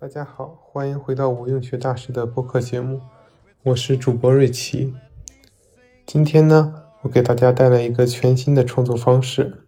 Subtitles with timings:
[0.00, 3.02] 大家好，欢迎回到无用学大师的播客节目，
[3.64, 4.94] 我是主播瑞奇。
[6.06, 9.66] 今天呢，我给大家带来一个全新的创作方式。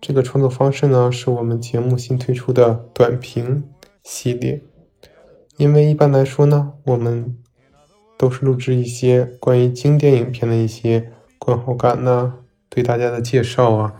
[0.00, 3.68] 这个创作方式呢，是我们节目新推出的短评
[4.02, 4.64] 系列。
[5.58, 7.38] 因为一般来说呢，我们
[8.16, 12.34] 都是录制一些关于经典影片的一些观后感呐，
[12.68, 13.94] 对大家的介绍啊，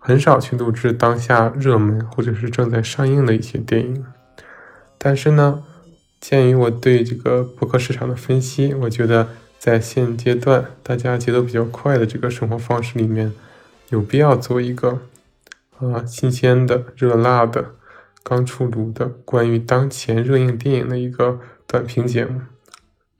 [0.00, 4.04] 很少去录制当下热门或者是正在上映的一些电影。
[5.04, 5.64] 但是呢，
[6.20, 13.32] 鉴于我对这个博客市场的分析，我觉得在现阶段大家节奏比较快的这个生活方式里面，
[13.88, 15.00] 有必要做一个
[15.80, 17.74] 啊新鲜的、热辣的、
[18.22, 22.40] 刚出炉的关于当前热映电影的一个短评节目。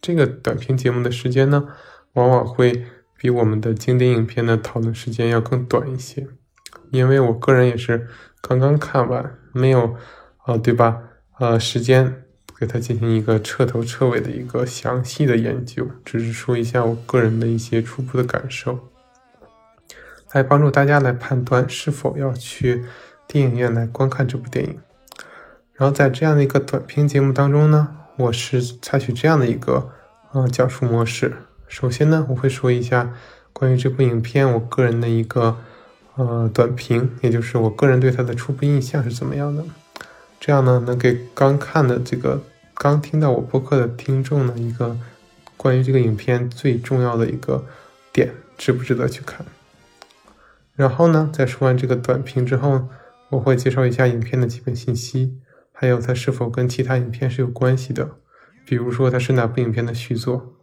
[0.00, 1.66] 这个短评节目的时间呢，
[2.12, 2.84] 往往会
[3.16, 6.28] 比我们的经典影片的讨论时间要更短一些，
[6.92, 8.06] 因为我个人也是
[8.40, 9.96] 刚刚看完，没有
[10.44, 11.02] 啊，对吧？
[11.42, 12.22] 呃，时间
[12.56, 18.78] 给它进行一个彻头彻尾的一个详细的研究，只是说一下我个人的一些初步的感受，
[20.30, 22.84] 来帮助大家来判断是否要去
[23.26, 24.78] 电影院来观看这部电影。
[25.72, 29.90] 然后在这样的一个短评节目当中呢，我是采取这样的一个
[30.30, 31.34] 呃讲述模式。
[31.66, 33.12] 首先呢，我会说一下
[33.52, 35.56] 关于这部影片我个人的一个
[36.14, 39.64] 呃短评，也就是我个人对它的初步印象是怎么样的。
[40.44, 42.42] 这样呢，能给刚看的这个
[42.74, 44.98] 刚听到我播客的听众呢一个
[45.56, 47.64] 关于这个影片最重要的一个
[48.12, 49.46] 点，值不值得去看。
[50.74, 52.88] 然后呢，在说完这个短评之后，
[53.28, 55.38] 我会介绍一下影片的基本信息，
[55.70, 58.16] 还有它是否跟其他影片是有关系的，
[58.66, 60.56] 比如说它是哪部影片的续作。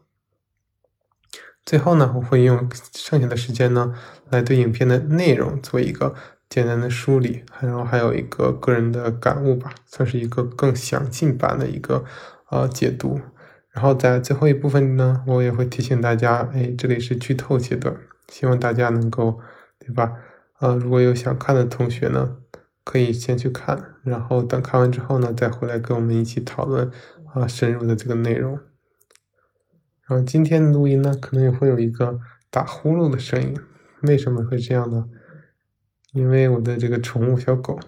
[1.66, 3.96] 最后呢，我会用剩下的时间呢，
[4.30, 6.16] 来对影片的内容做一个。
[6.50, 12.04] 简单的梳理，然后还有一个个人的感悟吧，算是一个更详尽版的一个
[12.50, 13.22] 呃解读。
[13.72, 17.96] 然后在最后一部分呢，我也会提醒大家，哎，这里是剧透阶段，
[18.28, 19.40] 希望大家能够，
[19.78, 20.14] 对吧？
[20.60, 22.38] 呃，如果有想看的同学呢，
[22.84, 26.90] 可以先去看，然后等看完之后呢，再回来跟我们一起讨论
[27.34, 28.60] 啊深入的这个内容。
[30.08, 33.56] 然后今天的录音呢，可能也会有一个打呼噜的声音，
[34.02, 35.06] 为什么会这样呢？
[36.14, 37.80] 因为我的这个宠物小狗，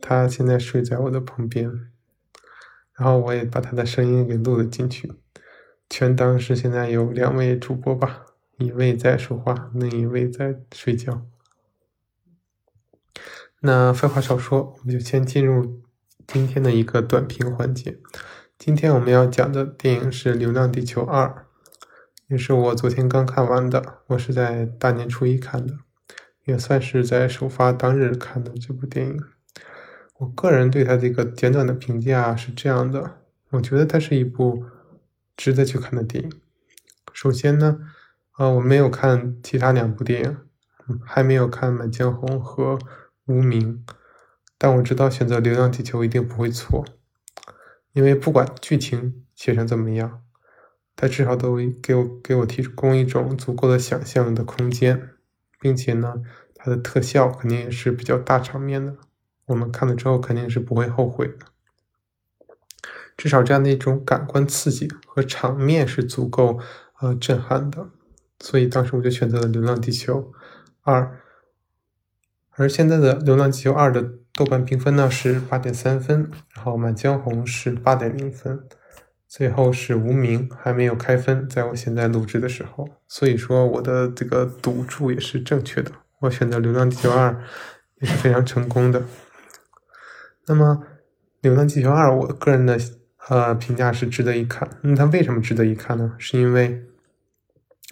[0.00, 1.70] 它现在睡在我的旁边，
[2.94, 5.12] 然后我也把它的声音给录了进去，
[5.88, 8.26] 全当是现在有两位主播吧，
[8.58, 11.22] 一位在说话，另一位在睡觉。
[13.60, 15.82] 那废话少说，我们就先进入
[16.26, 17.98] 今天的一个短评环节。
[18.58, 21.26] 今天我们要讲的电影是《流浪地球二》，
[22.28, 25.78] 也是我昨天刚看完的，我是在大年初一看的。
[26.44, 29.22] 也算是在首发当日看的这部电影。
[30.18, 33.18] 我个人对它这个简短的评价是这样的：
[33.50, 34.64] 我觉得它是一部
[35.36, 36.32] 值得去看的电影。
[37.12, 37.80] 首先呢，
[38.32, 40.36] 啊，我没有看其他两部电影，
[41.04, 42.76] 还没有看《满江红》和
[43.26, 43.84] 《无名》，
[44.58, 46.84] 但我知道选择《流浪地球》一定不会错，
[47.92, 50.22] 因为不管剧情写成怎么样，
[50.94, 55.13] 它至少都给我给我提供一种足够的想象的空间。
[55.64, 56.20] 并且呢，
[56.54, 58.94] 它的特效肯定也是比较大场面的，
[59.46, 61.46] 我们看了之后肯定是不会后悔的。
[63.16, 66.60] 至少这样的一种感官刺激和场面是足够
[67.00, 67.88] 呃震撼的，
[68.40, 70.34] 所以当时我就选择了《流浪地球
[70.82, 71.00] 二》。
[72.50, 74.02] 而现在的《流浪地球二》的
[74.34, 78.68] 豆瓣评分呢是八点三分，然后《满江红》是八点零分。
[79.36, 85.90] 最后是无名还没有开分，在我现在录制的时候，所以说我的这个赌注也是正确的，
[86.20, 87.30] 我选择《流浪地球二》
[88.00, 89.02] 也是非常成功的。
[90.46, 90.78] 那么
[91.40, 92.78] 《流浪地球二》，我个人的
[93.28, 94.70] 呃评价是值得一看。
[94.82, 96.14] 那它为什么值得一看呢？
[96.16, 96.84] 是因为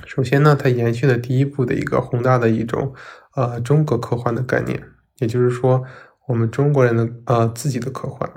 [0.07, 2.95] 首先呢，它延续了第一部的一个宏大的一种
[3.35, 4.81] 呃中国科幻的概念，
[5.19, 5.83] 也就是说
[6.29, 8.31] 我们中国人的呃自己的科幻，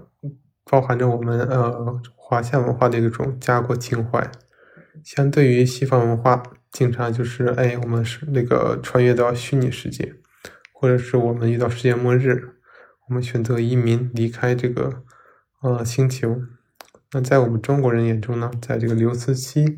[0.66, 2.02] 包含着我们呃。
[2.28, 4.32] 华夏文化的一种家国情怀，
[5.04, 6.42] 相对于西方文化，
[6.72, 10.16] 经常就是哎，我们是那个穿越到虚拟世界，
[10.74, 12.56] 或者是我们遇到世界末日，
[13.08, 15.04] 我们选择移民离开这个
[15.62, 16.42] 呃星球。
[17.12, 19.78] 那在我们中国人眼中呢，在这个刘慈欣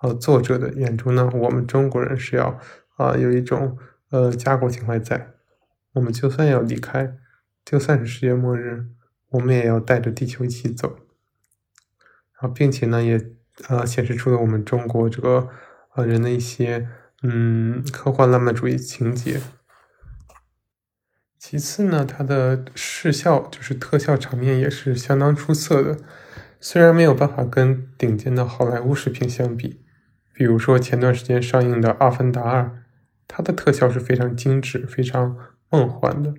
[0.00, 2.58] 呃作者的眼中呢，我们中国人是要
[2.96, 3.76] 啊有一种
[4.10, 5.34] 呃家国情怀在。
[5.92, 7.18] 我们就算要离开，
[7.66, 8.86] 就算是世界末日，
[9.32, 10.96] 我们也要带着地球一起走。
[12.40, 13.20] 然后，并且呢，也
[13.68, 15.48] 呃显示出了我们中国这个
[15.94, 16.88] 呃人的一些
[17.22, 19.40] 嗯科幻浪漫主义情节。
[21.38, 25.98] 其次呢，它的视效就是特效场面也是相当出色的，
[26.60, 29.84] 虽然没有办法跟顶尖的好莱坞视频相比，
[30.32, 32.62] 比如说前段时间上映的《阿凡达二》，
[33.26, 35.36] 它的特效是非常精致、非常。
[35.74, 36.34] 梦幻的，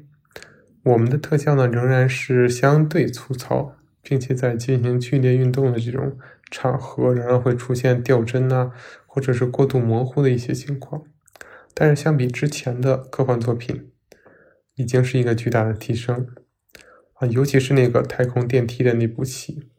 [0.83, 6.17] 我们的特效呢仍然是相对粗糙，并且在进行剧烈运动的这种
[6.51, 8.71] 场合，仍然会出现掉帧啊，
[9.07, 11.03] 或者是过度模糊的一些情况。
[11.73, 13.91] 但是相比之前的科幻作品，
[14.75, 16.27] 已经是一个巨大的提升
[17.13, 17.27] 啊！
[17.27, 19.69] 尤其是那个太空电梯的那部戏，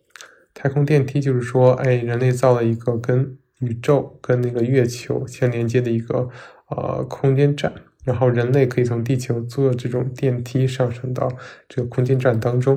[0.55, 6.31] 太空电梯就是说，哎，人类造了一个跟宇宙、跟那个月球相连接的一个
[6.69, 7.73] 呃空间站。
[8.05, 11.27] 然后人类可以从地球坐这种电梯上升到
[11.67, 12.77] 这个空间站当中，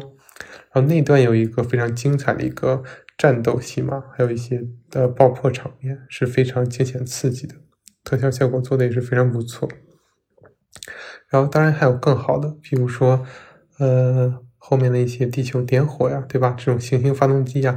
[0.71, 2.81] 然后那段有一个非常精彩的一个
[3.17, 7.55] 战斗戏码，还有一些的爆破场面是非常惊险刺激的，
[8.05, 9.67] 特效效果做的也是非常不错。
[11.29, 13.25] 然后当然还有更好的，比如说
[13.79, 16.55] 呃后面的一些地球点火呀，对吧？
[16.57, 17.75] 这种行星发动机呀，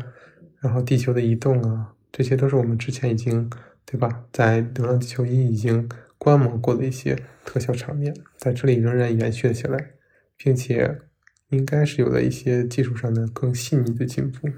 [0.61, 3.51] 然后地球的移动啊，这些都是我们之前已经
[3.85, 5.89] 对吧，在《流浪地球一》已经。
[6.21, 9.93] 观摩过的一些特效场面，在这里仍然延续了下来，
[10.37, 11.01] 并且
[11.49, 14.51] 应该是有了一些技术上的更细腻的进步。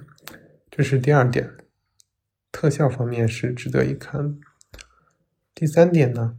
[0.68, 1.52] 这是第二点，
[2.50, 4.40] 特效方面是值得一看。
[5.54, 6.36] 第三点呢，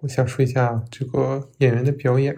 [0.00, 2.34] 我想说一下这个演员的表演。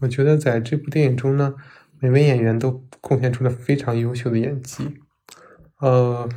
[0.00, 1.54] 我觉得在这部电影中呢，
[2.00, 4.98] 每位演员都贡献出了非常优秀的演技。
[5.78, 6.28] 呃，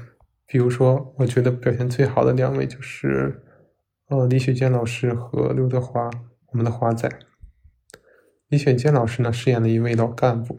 [0.45, 3.42] 比如说，我觉得表现最好的两位就是。
[4.07, 6.12] 呃，李雪健老师和刘德华，
[6.52, 7.10] 我们的华仔。
[8.48, 10.56] 李雪健老师呢，饰演了一位老干部，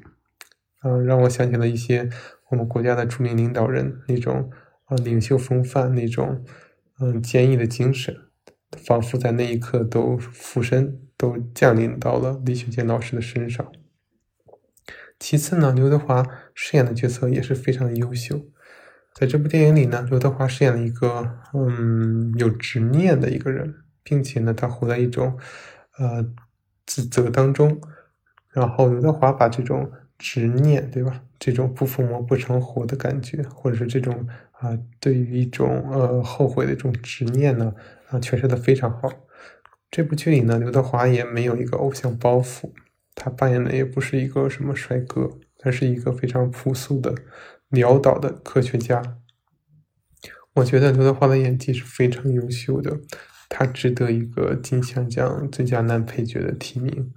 [0.82, 2.10] 嗯，让我想起了一些
[2.50, 4.50] 我们国家的著名领导人那种
[4.88, 6.44] 呃领袖风范，那种
[6.98, 8.16] 嗯坚毅的精神，
[8.76, 13.70] 仿佛在那一刻都附身，都降临到了李雪健老师的身上。
[15.20, 18.40] 其次呢，刘德华饰演的角色也是非常优秀。
[19.18, 25.38] 在这部电影里呢，刘德华饰演了一个嗯有执念的一个人，并且呢，他活在一种
[25.96, 26.22] 呃
[26.84, 27.80] 自责当中。
[28.52, 31.22] 然后刘德华把这种执念，对吧？
[31.38, 37.74] 这种不疯魔不成活的感觉，或者是这种啊对于一种呃后悔的一种执念呢，
[38.10, 39.08] 啊诠释的非常好。
[39.90, 42.70] 这部剧里呢，刘德华也没有一个偶像包袱，
[43.14, 47.14] 他扮演的也不是一个什么帅哥，他是一个非常朴素的。
[47.70, 49.02] 潦倒的科学家，
[50.54, 53.00] 我觉得刘德华的演技是非常优秀的，
[53.48, 57.12] 他值得一个金像奖最佳男配角的提名，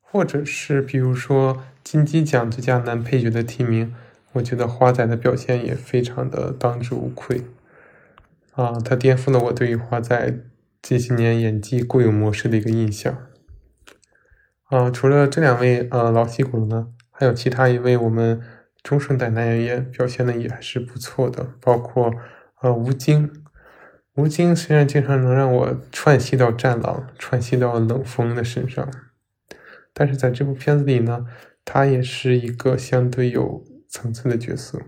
[0.00, 3.94] 或者是比如说金鸡奖最佳男配角的提名。
[4.32, 7.42] 我觉得华仔的表现也非常的当之无愧，
[8.52, 10.38] 啊，他颠覆了我对于华仔
[10.80, 13.26] 这些年演技固有模式的一个印象。
[14.64, 18.40] 啊，除了这两位呃老戏骨呢，还有其他一位我们。
[18.82, 22.12] 中生代男演员表现的也还是不错的，包括
[22.60, 23.30] 呃吴京。
[24.16, 28.90] 吴京虽然经常能让我串戏到战狼，串戏到冷锋的身上，
[29.94, 31.26] 但是在这部片子里呢，
[31.64, 34.82] 他也是一个相对有层次的角色。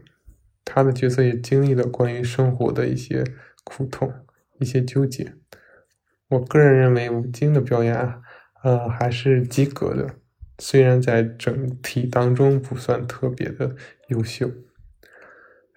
[0.65, 3.25] 他的角色也经历了关于生活的一些
[3.65, 4.13] 苦痛、
[4.59, 5.35] 一些纠结。
[6.29, 8.15] 我个人认为吴京的表演，
[8.63, 10.17] 呃还是及格的。
[10.59, 13.75] 虽然在整体当中不算特别的
[14.09, 14.50] 优秀，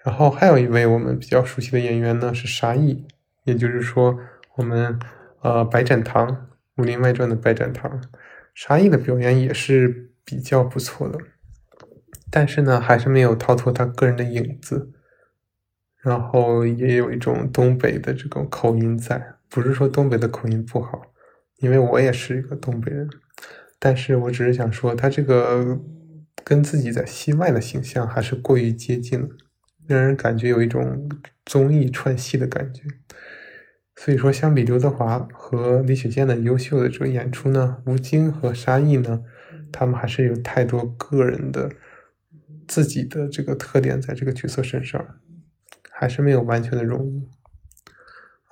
[0.04, 3.08] 然后还有一位我们比较熟悉的演员呢是沙溢，
[3.44, 4.20] 也就是说
[4.56, 5.00] 我们
[5.42, 6.28] 呃白展堂
[6.78, 8.02] 《武林外传》的白展堂，
[8.54, 11.18] 沙溢的表演也是比较不错的，
[12.30, 14.92] 但是呢还是没有逃脱他个人的影子，
[16.02, 21.02] 然后也有一种东北的这种口音在，不是说东北的口音不好，
[21.58, 23.10] 因为我也是一个东北人。
[23.86, 25.80] 但是我只是想说，他这个
[26.44, 29.30] 跟自己在戏外的形象还是过于接近了，
[29.86, 31.08] 让人感觉有一种
[31.46, 32.82] 综艺串戏的感觉。
[33.96, 39.22] 所以说，相比刘德华和李雪健的优秀的这个演出呢，吴京和沙溢呢，
[39.72, 41.70] 他们还是有太多个人的
[42.68, 45.20] 自己的这个特点在这个角色身上，
[45.92, 47.30] 还是没有完全的融入。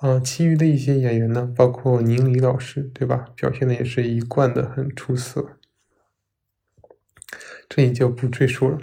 [0.06, 3.24] 嗯，其余的一些演员呢，包括宁理老师，对吧？
[3.34, 5.56] 表现的也是一贯的很出色，
[7.70, 8.78] 这里就不赘述了。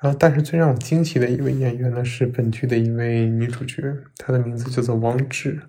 [0.00, 5.60] 然后，但是最让我惊喜的一位演员呢，是本剧的一位女主角，她的名字叫做王志。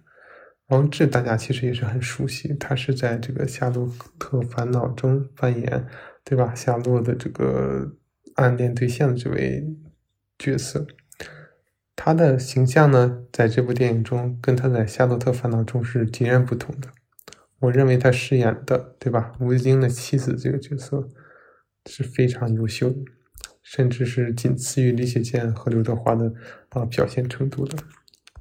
[0.68, 5.88] 王志大家其实也是很熟悉，她是在这个《夏洛特烦恼》中扮演，
[6.24, 6.56] 对吧？
[6.56, 7.98] 夏洛的这个
[8.36, 9.76] 暗恋对象的这位
[10.38, 10.88] 角色。
[12.02, 16.88] 他的形象呢，在这部电影中跟他在《夏洛特烦恼》中是截然不同的。
[17.60, 19.34] 我认为他饰演的，对吧？
[19.42, 21.10] 吴京的妻子这个角色
[21.88, 23.00] 是非常优秀的。
[23.62, 26.34] 甚至是仅次于李雪健和刘德华的
[26.70, 27.78] 啊表现程度的，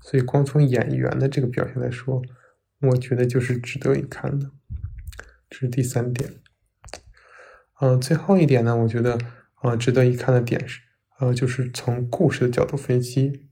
[0.01, 2.23] 所以光从演员的这个表现来说，
[2.81, 4.53] 我觉得就是值得一看的。
[5.51, 6.31] 这是第三点。
[7.81, 9.19] 呃，最后一点呢，我觉得
[9.57, 10.81] 啊值得一看的点是，
[11.19, 13.48] 呃，就是从故事的角度分析，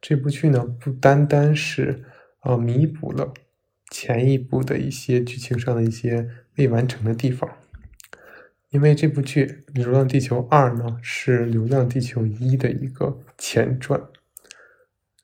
[0.00, 2.04] 这部剧呢不单单是
[2.40, 3.34] 啊弥补了
[3.90, 7.50] 前一部的一些剧情上的一些未完成的地方。
[8.70, 13.98] 因为这部剧《流浪地球二》呢是《流浪地球一》的一个前传，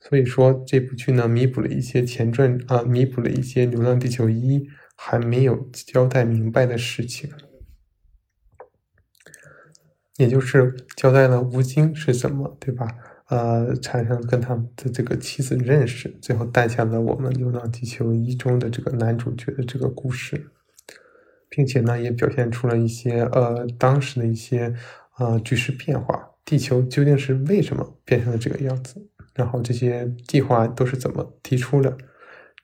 [0.00, 4.60] 所以说这部剧呢弥补了一些前传啊，弥补了一些《流浪地球一》
[4.96, 7.30] 还没有交代明白的事情，
[10.16, 12.88] 也就是交代了吴京是怎么对吧？
[13.28, 20.50] 呃，产生跟他的这个妻子认识，最后诞下了我们《流浪地球一》中的这个男主角的这个故事。
[21.50, 24.74] 并且呢，也表现出了一些呃当时的一些
[25.18, 29.00] 呃局势变化，地球究竟是为什么变成了这个样子，
[29.34, 31.96] 然后这些计划都是怎么提出的，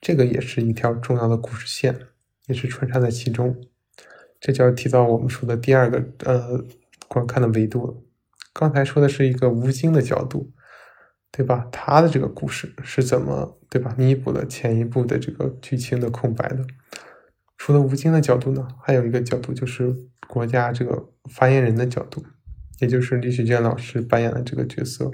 [0.01, 1.97] 这个也是一条重要的故事线，
[2.47, 3.55] 也是穿插在其中。
[4.41, 6.61] 这就要提到我们说的第二个呃
[7.07, 7.95] 观看的维度了。
[8.53, 10.51] 刚才说的是一个吴京的角度，
[11.31, 11.67] 对吧？
[11.71, 16.65] 他的这个故事是怎么对吧弥补了前一部的这个剧情的空白的？
[17.57, 19.95] 除了吴京的角度呢，还有一个角度就是
[20.27, 22.25] 国家这个发言人的角度，
[22.79, 25.11] 也就是李雪健老师扮演的这个角色，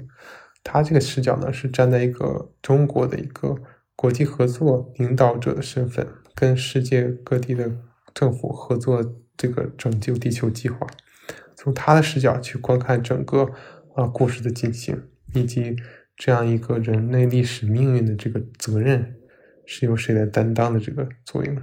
[0.64, 3.54] 他这个视角呢是站在一个中国的一个
[3.94, 7.70] 国际合作领导者的身份，跟世界各地的
[8.14, 9.04] 政府合作
[9.36, 10.86] 这个拯救地球计划，
[11.58, 13.50] 从他的视角去观看整个
[13.96, 15.74] 啊故事的进行，以及
[16.16, 19.16] 这样一个人类历史命运的这个责任
[19.66, 21.60] 是由谁来担当的这个作用。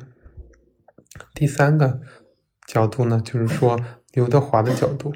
[1.33, 2.01] 第三个
[2.67, 3.79] 角度呢，就是说
[4.11, 5.13] 刘德华的角度。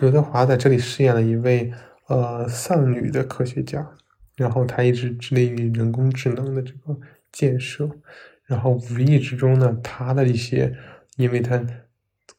[0.00, 1.72] 刘德华在这里饰演了一位
[2.08, 3.88] 呃丧女的科学家，
[4.34, 6.98] 然后他一直致力于人工智能的这个
[7.30, 7.88] 建设，
[8.46, 10.76] 然后无意之中呢，他的一些
[11.16, 11.64] 因为他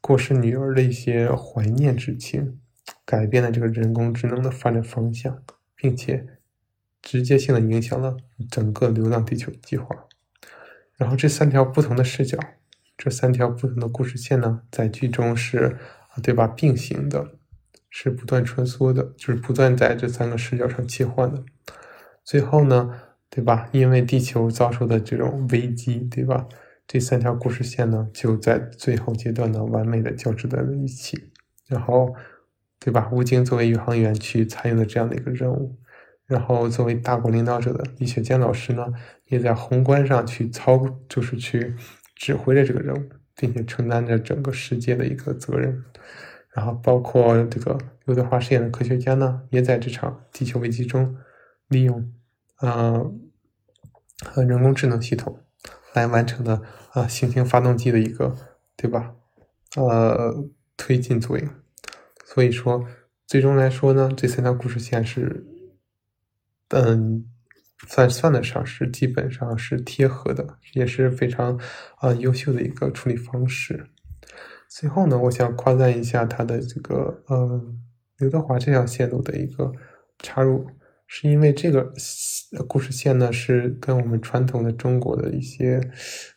[0.06, 2.60] 过世女儿的一些怀念之情，
[3.06, 5.42] 改变了这个人工智能的发展方向，
[5.78, 6.28] 并且
[7.02, 8.18] 直接性的影响了
[8.52, 9.88] 整个《流浪地球》计划。
[10.98, 12.38] 然后这三条不同的视角。
[12.98, 15.78] 这三条不同的故事线呢，在剧中是，
[16.22, 16.48] 对吧？
[16.48, 17.36] 并行的，
[17.90, 21.46] 是不断穿梭的，就是不断在这三个视角上切换的。
[22.26, 23.70] 最后呢，对吧？
[23.72, 26.46] 因为地球遭受的这种危机，对吧？
[26.88, 31.32] 这三条故事线呢，就在最后阶段呢，完美的交织在了一起。
[31.68, 32.14] 然后，
[32.80, 33.10] 对吧？
[33.12, 35.78] 吴京作为宇航员去参与了这样的一个任务，
[36.26, 38.94] 然后作为大国领导者的李雪健老师呢，
[39.28, 41.76] 也在宏观上去操，就是去。
[42.16, 45.84] 指挥着这个任务，并且承担着整个世界的一个责任，
[46.54, 51.18] 然后包括这个刘德华饰演的科学家呢，也在这场地球危机中
[51.68, 52.14] 利用
[52.60, 53.12] 呃
[54.24, 55.43] 和人工智能系统
[55.94, 58.36] 来完成的啊行星发动机的一个
[58.76, 59.16] 对吧
[59.76, 60.46] 呃
[60.78, 61.50] 推进作用。
[62.26, 62.86] 所以说，
[63.26, 65.46] 最终来说呢，这三条故事线是
[66.70, 67.28] 嗯。
[67.86, 71.60] 算算得上是基本上是贴合的，也是非常
[71.98, 73.90] 啊优秀的一个处理方式。
[74.70, 77.62] 最后呢，我想夸赞一下他的这个呃
[78.20, 79.70] 刘德华这条线路的一个
[80.20, 80.66] 插入，
[81.08, 81.94] 是因为这个
[82.68, 85.80] 故事线呢是跟我们传统的中国的一些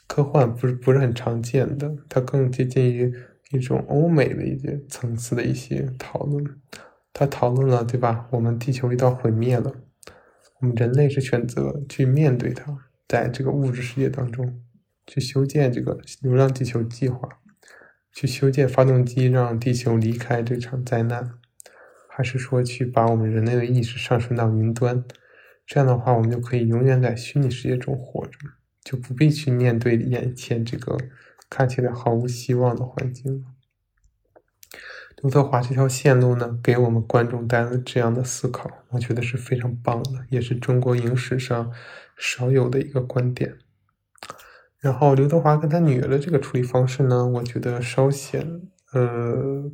[0.07, 3.13] 科幻不是不是很常见的，它更接近于
[3.53, 6.45] 一种欧美的一些层次的一些讨论。
[7.13, 8.29] 他讨论了对吧？
[8.31, 9.73] 我们地球遇到毁灭了。
[10.61, 12.77] 我们人类是选择去面对它，
[13.09, 14.61] 在这个物质世界当中，
[15.07, 17.27] 去修建这个流浪地球计划，
[18.13, 21.39] 去修建发动机，让地球离开这场灾难，
[22.17, 25.05] 还是说去把我们人类的意识上升到云端？
[25.67, 28.39] 这样的话，我们就可以永远在虚拟世界中活着，
[28.83, 30.97] 就不必去面对眼前这个
[31.51, 33.49] 看起来毫无希望的环境了。
[35.19, 41.71] 刘德华这条线路呢，给我们观众带来这样的思考，我觉得是非常棒的，也是中国影史上
[42.17, 43.59] 少有的一个观点。
[44.81, 48.63] 然后刘德华跟他女儿的这个处理方式呢，我觉得稍显
[48.95, 49.71] 呃，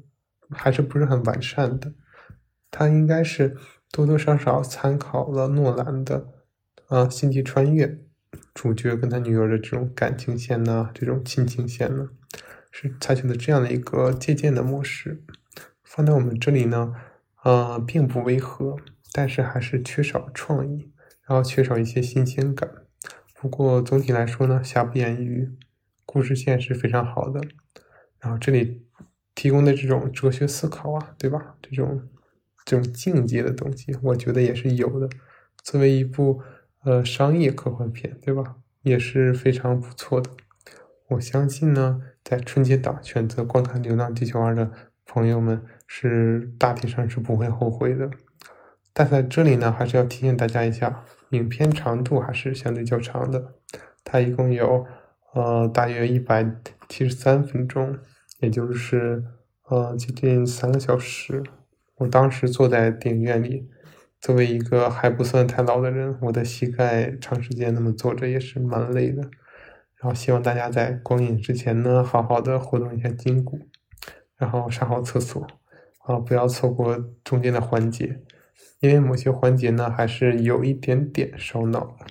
[0.50, 1.92] 还是不是很完善的。
[2.72, 3.56] 它应该是
[3.92, 6.26] 多多少少参考了诺兰的
[6.88, 7.86] 啊《星际穿越》，
[8.54, 12.08] 主角跟他女儿的这种感情线呢，这种亲情线呢，
[12.70, 15.22] 是采取的这样的一个借鉴的模式。
[15.84, 16.94] 放在我们这里呢，
[17.44, 18.76] 呃，并不违和，
[19.12, 20.90] 但是还是缺少创意，
[21.26, 22.70] 然后缺少一些新鲜感。
[23.38, 25.50] 不过总体来说呢，瑕不掩瑜，
[26.06, 27.42] 故事线是非常好的。
[28.20, 28.86] 然后这里
[29.34, 31.56] 提供的这种哲学思考啊，对吧？
[31.60, 32.08] 这种
[32.64, 35.08] 这种境界的东西，我觉得也是有的。
[35.62, 36.40] 作为一部
[36.84, 38.56] 呃商业科幻片，对吧？
[38.82, 40.30] 也是非常不错的。
[41.08, 44.70] 我相信呢，在春节档选择观看《流浪地球二》的
[45.06, 45.62] 朋友们。
[45.94, 48.08] 是大体上是不会后悔的，
[48.94, 53.56] 但在这里呢，还是要提醒大家一下，影片长度还是相对较长的，
[54.02, 54.86] 它一共有
[55.34, 56.50] 呃大约一百
[56.88, 57.98] 七十三分钟，
[58.40, 59.22] 也就是
[59.68, 61.42] 呃接近三个小时。
[62.02, 63.68] 我当时坐在电影院里，
[64.20, 69.22] 作为一个还不算太老的人，我的膝盖长时间那么坐着也是蛮累的。
[69.96, 73.60] 然后希望大家在观影之前呢，好好的活动一下筋骨，
[74.36, 75.46] 然后上好厕所。
[76.00, 78.18] 啊，不要错过中间的环节，
[78.80, 82.06] 因为某些环节呢还是有一点点烧脑的。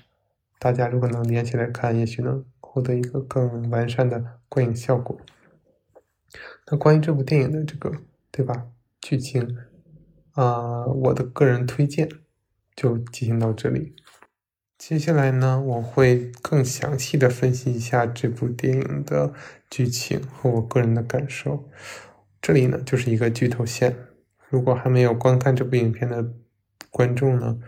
[0.57, 5.19] 大家如果能连起来看，也许能获得一个更完善的观影效果。
[6.67, 7.91] 那关于这部电影的这个，
[8.31, 8.67] 对吧？
[9.01, 9.57] 剧情
[10.33, 12.09] 啊，我的个人推荐
[12.75, 13.95] 就进行到这里。
[14.77, 19.31] 接下来呢，我会更详细的分析一下这部电影的
[19.69, 21.69] 剧情和我个人的感受。
[22.41, 23.95] 这里呢就是一个剧透线，
[24.49, 26.33] 如果还没有观看这部影片的
[26.89, 27.59] 观众呢，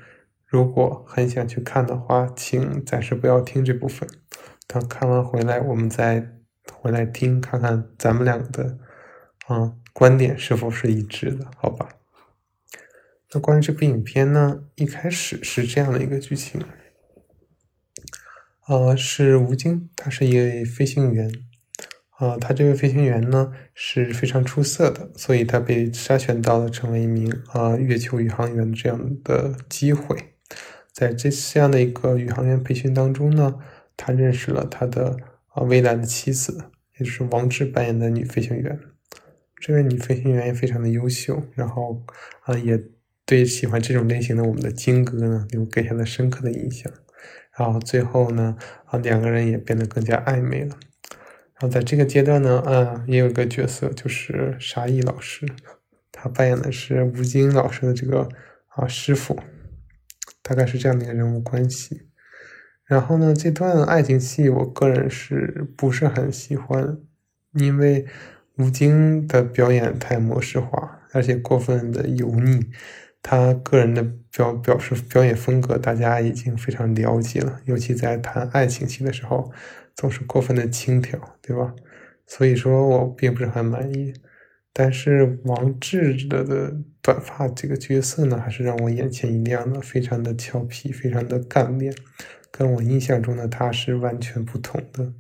[0.48, 4.10] 如果很想去看的话，请暂时不要听这部分，
[4.66, 6.32] 等看完回来我们再
[6.72, 8.80] 回来听，看看咱们两个的
[9.46, 11.88] 啊观点是否是一致的，好吧？
[13.34, 16.62] 那关于这部影片呢，一开始是这样的一个剧情，
[18.68, 21.32] 呃，是吴京，他是一位飞行员。
[22.18, 30.36] 啊，他这位飞行员呢是非常出色的，所以他被筛选到了成为一名啊月球宇航员这样的机会。
[30.94, 33.56] 在这这样的一个宇航员培训当中呢，
[33.98, 35.18] 他认识了他的
[35.50, 36.70] 啊未来的妻子，
[37.00, 38.80] 也就是王志扮演的女飞行员。
[39.60, 42.06] 这位女飞行员也非常的优秀，然后
[42.44, 42.82] 啊也
[43.26, 46.92] 对喜欢这种类型的我们的金哥呢有给下了深刻的印象。
[47.58, 50.78] 然后最后呢啊两个人也变得更加暧昧了。
[51.54, 55.46] 然后在这个阶段呢，嗯，也有一个角色，就是沙溢老师，
[56.12, 58.28] 他扮演的是吴京老师的这个
[58.70, 59.40] 啊师傅，
[60.42, 62.10] 大概是这样的一个人物关系。
[62.86, 66.98] 然后呢，这段爱情戏，我个人是不是很喜欢？
[67.54, 68.08] 因为
[68.58, 72.66] 吴京的表演太模式化，而且过分的油腻。
[73.24, 79.52] 他个人的表表示表演风格，大家已经非常了解了，尤其在谈爱情戏的时候。
[79.96, 81.72] 总是过分的轻佻，对吧？
[82.26, 84.12] 所以说我并不是很满意。
[84.74, 91.94] 但是王志的的短发这个角色呢，还是让我眼前一亮的，非常的俏皮，非常的干练，
[92.50, 95.14] 跟我印象中的他是完全不同的。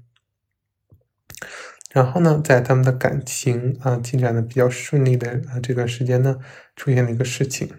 [1.91, 6.39] 然后呢，在他们的感情啊进展的比较顺利的啊这段时间呢，
[6.75, 7.69] 出现了一个事情，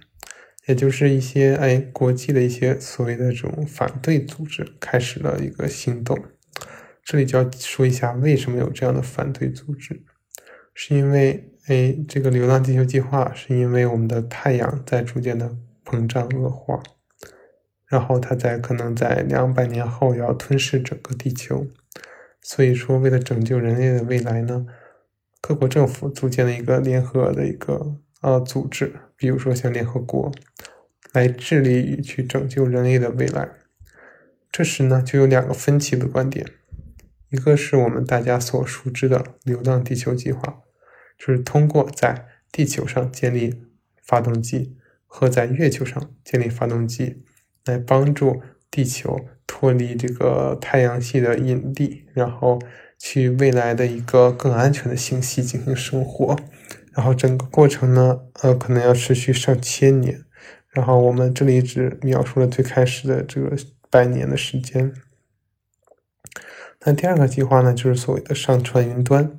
[0.67, 6.19] 也就是一些哎国际的一些所谓的这种反对组织开始了一个行动。
[7.03, 10.03] 这里就要说一下，为什么有这样的反对组织？
[10.73, 16.83] 是因为，哎，这个流浪地球计划是因为我们的太阳在逐渐的膨胀恶化，
[17.87, 21.67] 然后它在可能在两百年后要吞噬整个地球。
[22.41, 24.67] 所以说，为了拯救人类的未来呢，
[25.41, 30.33] 各国政府组建了一个联合的一个呃组织，比如说像联合国，
[31.13, 33.51] 来致力于去拯救人类的未来。
[34.51, 36.47] 这时呢，就有两个分歧的观点。
[37.29, 40.63] 一个是我们大家所熟知的“流浪地球计划”，
[41.19, 43.63] 就是通过在地球上建立
[44.03, 47.23] 发动机和在月球上建立发动机，
[47.67, 52.59] 来帮助地球脱离这个太阳系的引力，然后
[52.99, 56.39] 去未来的一个更安全的星系进行生活。
[56.95, 60.25] 然后整个过程呢，呃，可能要持续上千年。
[60.71, 63.57] 然后我们这里只描述了最开始的这个
[63.91, 64.93] 百年的时间。
[66.85, 69.39] 那第二个计划呢，就是所谓的上传云端，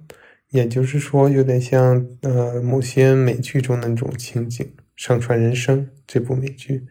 [0.50, 4.66] 也就是说，有点像呃某些美剧中的那种情景，
[4.96, 6.88] 《上传人生》这部美剧，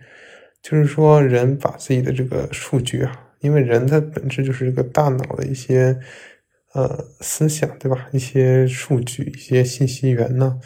[0.62, 5.98] 就是说人把自己的这个数据啊，因为人的本质就是这个大脑的一些
[6.75, 8.09] 呃思想，对吧？
[8.13, 10.61] 一些数据、一些信息源呢，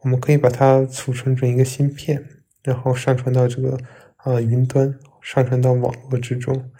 [0.00, 2.22] 我们可以把它储存成一个芯片，
[2.62, 3.78] 然后上传到这个
[4.16, 6.70] 啊云端，上传到网络之中。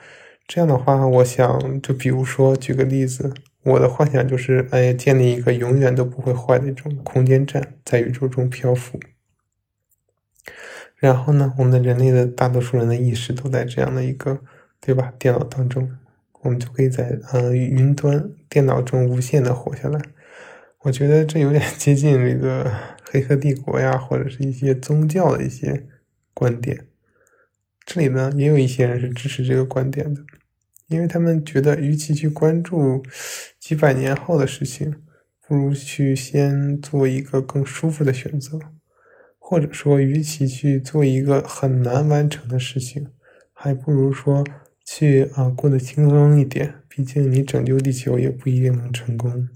[0.46, 8.98] 这样的话，我想就比如说举个例子，我的幻想就是，哎，建立一个永远都不会坏的一种空间站，在宇宙中漂浮。
[10.96, 14.40] 然后呢，我们的人类的大多数人的意识都在这样的一个，
[14.80, 15.12] 对吧？
[15.18, 15.96] 电脑当中，
[16.42, 19.98] 我们就可以在呃云端电脑中无限的活下来。
[20.80, 22.64] 我觉得这有点接近这个
[23.10, 25.86] 《黑客帝国》呀，或者是一些宗教的一些
[26.34, 26.86] 观点。
[27.86, 30.20] 这里呢，也有一些人是支持这个观点的，
[30.88, 33.02] 因为他们觉得，与其去关注
[33.58, 34.96] 几百年后的事情，
[35.48, 38.58] 不如去先做一个更舒服的选择，
[39.38, 43.08] 或者说，与其去做一个很难完成的事情，
[43.54, 44.44] 还不如说
[44.84, 46.81] 去啊过得轻松一点。
[46.94, 49.48] 毕竟你拯救地球也不一定能成功。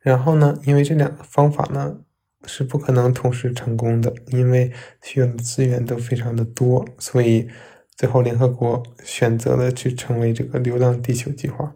[0.00, 2.00] 然后呢，因为这两个方法呢。
[2.48, 4.70] 是不可能同时成功的，因为
[5.02, 7.48] 需要的资源都非常的多，所以
[7.96, 11.74] 最后联合国选择了去成为这个“流浪地球”计划，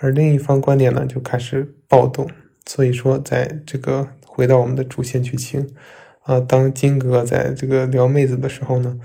[0.00, 2.30] 而另一方观点呢就开始暴动。
[2.64, 5.74] 所以说，在这个回到我们的主线剧情
[6.20, 9.00] 啊，当金哥在这个撩妹子的时候呢，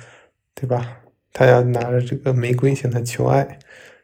[0.54, 1.00] 对吧？
[1.32, 3.58] 他要拿着这个玫瑰向她求爱，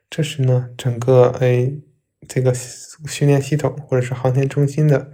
[0.10, 1.72] 这时呢，整个哎
[2.28, 5.14] 这个训练系统或者是航天中心的。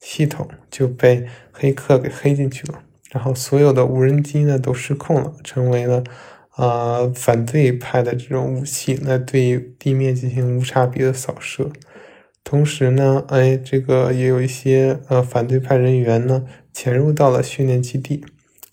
[0.00, 6.04] 系统就被黑客给黑进去了，然后所有的无人机呢都失控了，成为了
[6.50, 11.70] 啊反对派的这种武器，来对地面进行无差别的扫射。
[12.42, 16.44] 同时呢，哎，这个也有一些呃反对派人员呢
[16.74, 18.22] 潜入到了训练基地，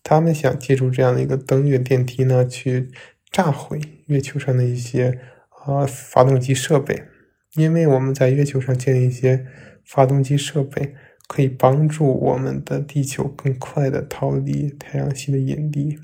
[0.04, 2.92] 他们想借助这样的一个登月电梯呢去
[3.32, 5.18] 炸毁月球上的一些
[5.66, 7.04] 啊发动机设备，
[7.56, 9.46] 因为我们在月球上建立一些
[9.86, 10.96] 发动机设备。
[11.28, 15.98] 可以帮助我们的地球更快的逃离太阳系的引力，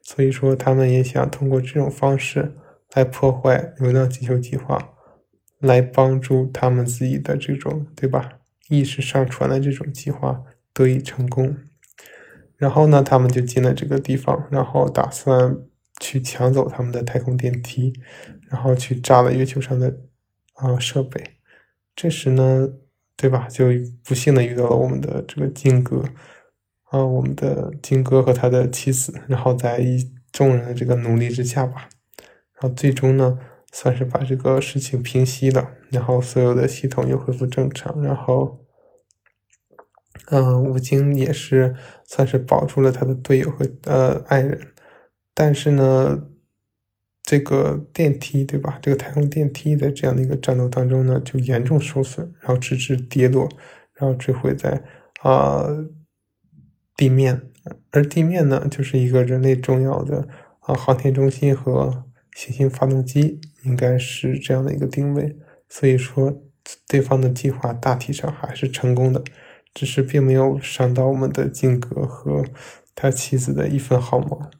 [0.00, 2.54] 所以说他们也想通过这种方式
[2.94, 4.94] 来破坏流浪地球计划，
[5.58, 8.38] 来帮助他们自己的这种对吧
[8.70, 11.58] 意识上传的这种计划得以成功。
[12.56, 15.58] 然后呢，他们就进了这个地方，然后打算
[16.00, 17.92] 去抢走他们的太空电梯，
[18.50, 19.96] 然后去炸了月球上的
[20.54, 21.22] 啊设备。
[21.96, 22.68] 这时呢。
[23.20, 23.46] 对吧？
[23.50, 23.66] 就
[24.02, 26.02] 不幸的遇到了我们的这个金哥，
[26.84, 31.90] 啊，我们的金哥和他的妻子，然后在一众人的这个努力之下吧，
[32.54, 33.38] 然后最终呢，
[33.72, 38.64] 算是把这个事情平息了，然后所有的系统又恢复正常，然后，
[40.30, 44.72] 嗯，吴京也是算是保住了他的队友和呃爱人，
[45.34, 46.29] 但是呢。
[47.30, 48.76] 这个电梯对吧？
[48.82, 53.48] 这个太空电梯在这样的一个战斗当中呢，就严重受损，然后直至跌落，
[53.94, 54.82] 然后坠毁在
[55.22, 55.64] 啊
[56.96, 57.40] 地面。
[57.92, 60.26] 而地面呢，就是一个人类重要的
[60.58, 65.38] 啊航天中心和行星发动机，应该是这样的一个定位。
[65.68, 66.42] 所以说，
[66.88, 69.22] 对方的计划大体上还是成功的，
[69.72, 72.44] 只是并没有伤到我们的金格和
[72.96, 74.50] 他妻子的一分毫毛。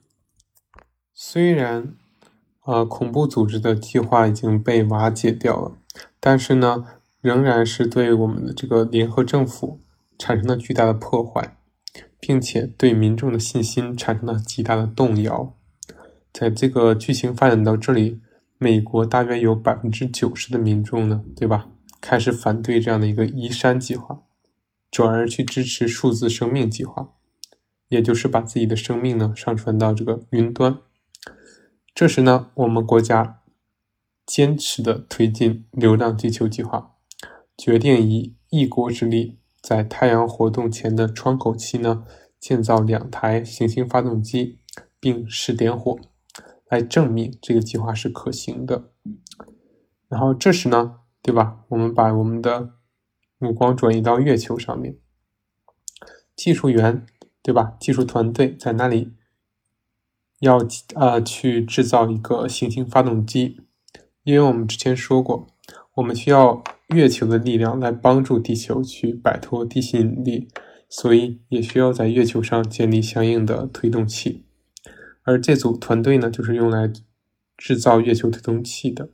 [1.13, 1.97] 虽然。
[2.71, 5.77] 呃，恐怖组织的计划已经被瓦解掉了，
[6.21, 6.85] 但是呢，
[7.21, 9.81] 仍然是对我们的这个联合政府
[10.17, 11.57] 产生了巨大的破坏，
[12.21, 15.53] 并且对民众的信心产生了极大的动摇。
[16.33, 18.21] 在这个剧情发展到这里，
[18.57, 21.67] 美国大约有百分之九十的民众呢，对吧，
[22.01, 24.21] 开始反对这样的一个移山计划，
[24.93, 27.09] 转而去支持数字生命计划，
[27.89, 30.79] 也就是把自己的生命呢上传到这个云端。
[31.93, 33.43] 这时呢，我们国家
[34.25, 36.95] 坚持的推进“流浪地球”计划，
[37.59, 42.07] 决定以一国之力，在太阳活动前的窗口期呢，
[42.39, 44.59] 建造两台行星发动机，
[44.99, 45.99] 并试点火，
[46.69, 48.91] 来证明这个计划是可行的。
[50.09, 51.65] 然后这时呢，对吧？
[51.69, 52.75] 我们把我们的
[53.39, 54.97] 目光转移到月球上面，
[56.35, 57.05] 技术员，
[57.43, 57.77] 对吧？
[57.79, 59.13] 技术团队在那里。
[60.41, 60.59] 要
[60.95, 63.61] 呃去制造一个行星发动机，
[64.25, 65.47] 因为我们之前说过，
[65.95, 70.49] 我们需要月球的力量来帮助地球去摆脱地心引力，
[70.89, 74.47] 所以也需要在月球上建立相应的推动器。
[75.23, 76.91] 而这组团队呢，就是用来
[77.57, 79.11] 制造月球推动器的。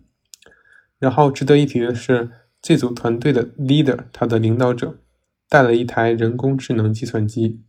[0.99, 2.31] 然后值得一提的是，
[2.63, 5.01] 这组团队的 leader，他的领导者
[5.49, 7.61] 带了一台人工智能计算机，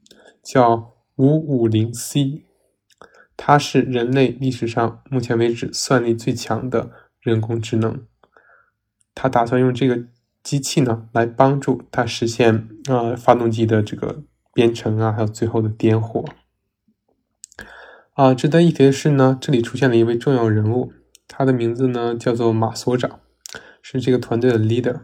[0.44, 2.44] 叫五五零 C。
[3.38, 6.90] 它是人类历史上目前为止算力最强的
[7.22, 8.04] 人工智能。
[9.14, 10.06] 他打算用这个
[10.44, 14.24] 机器呢，来帮助他实现呃发动机的这个
[14.54, 16.26] 编程啊，还有最后的点火。
[18.14, 20.92] 啊，值得一提的是呢，这里出现了一位重要人物，
[21.28, 23.20] 他的名字呢叫做马所长，
[23.82, 25.02] 是这个团队的 leader。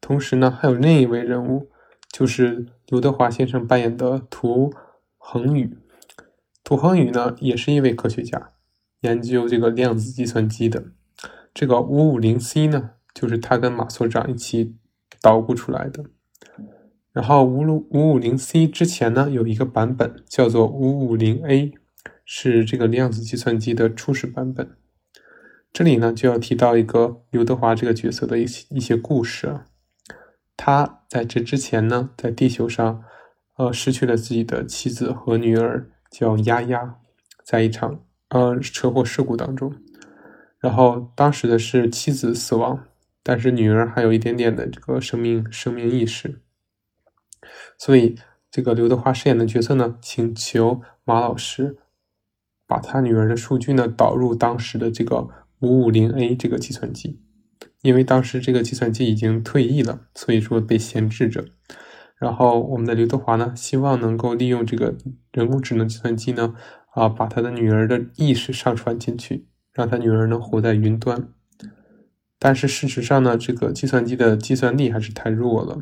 [0.00, 1.70] 同时呢，还有另一位人物，
[2.12, 4.72] 就是刘德华先生扮演的涂
[5.16, 5.78] 恒宇。
[6.66, 8.50] 涂恒宇呢，也是一位科学家，
[9.02, 10.86] 研究这个量子计算机的。
[11.54, 14.74] 这个五五零 C 呢，就是他跟马所长一起
[15.22, 16.06] 捣鼓出来的。
[17.12, 21.72] 然后五五五五零 C 之前呢，有一个版本叫做五五零 A。
[22.24, 24.76] 是这个量子计算机的初始版本。
[25.72, 29.66] 这里呢，就要提到一个刘德华这个角色的一些一些故事啊。
[30.56, 33.04] 他在这之前呢，在地球上，
[33.56, 36.96] 呃，失去了自己的妻子和女儿，叫丫丫，
[37.44, 39.74] 在一场呃车祸事故当中。
[40.58, 42.84] 然后当时的是妻子死亡，
[43.22, 46.40] 但是女儿还有一点点的这个生命生命意识。
[47.78, 48.16] 所以
[48.50, 51.78] 这个刘德华饰演的角色呢，请求马老师。
[52.68, 55.28] 把他女儿的数据呢导入当时的这个
[55.60, 57.20] 五五零 A 这个计算机，
[57.82, 61.44] 因为当时这个计算机已经退役了，所以说被闲置着。
[62.18, 64.96] 然后我们的刘德华呢，希望能够利用这个
[65.32, 66.54] 人工智能计算机呢，
[66.94, 71.28] 啊，把他的女儿的意识上传进去，让他女儿能活在云端。
[72.38, 75.80] 但是事实上呢，这个计算机的计算力还是太弱了，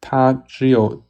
[0.00, 1.04] 它只有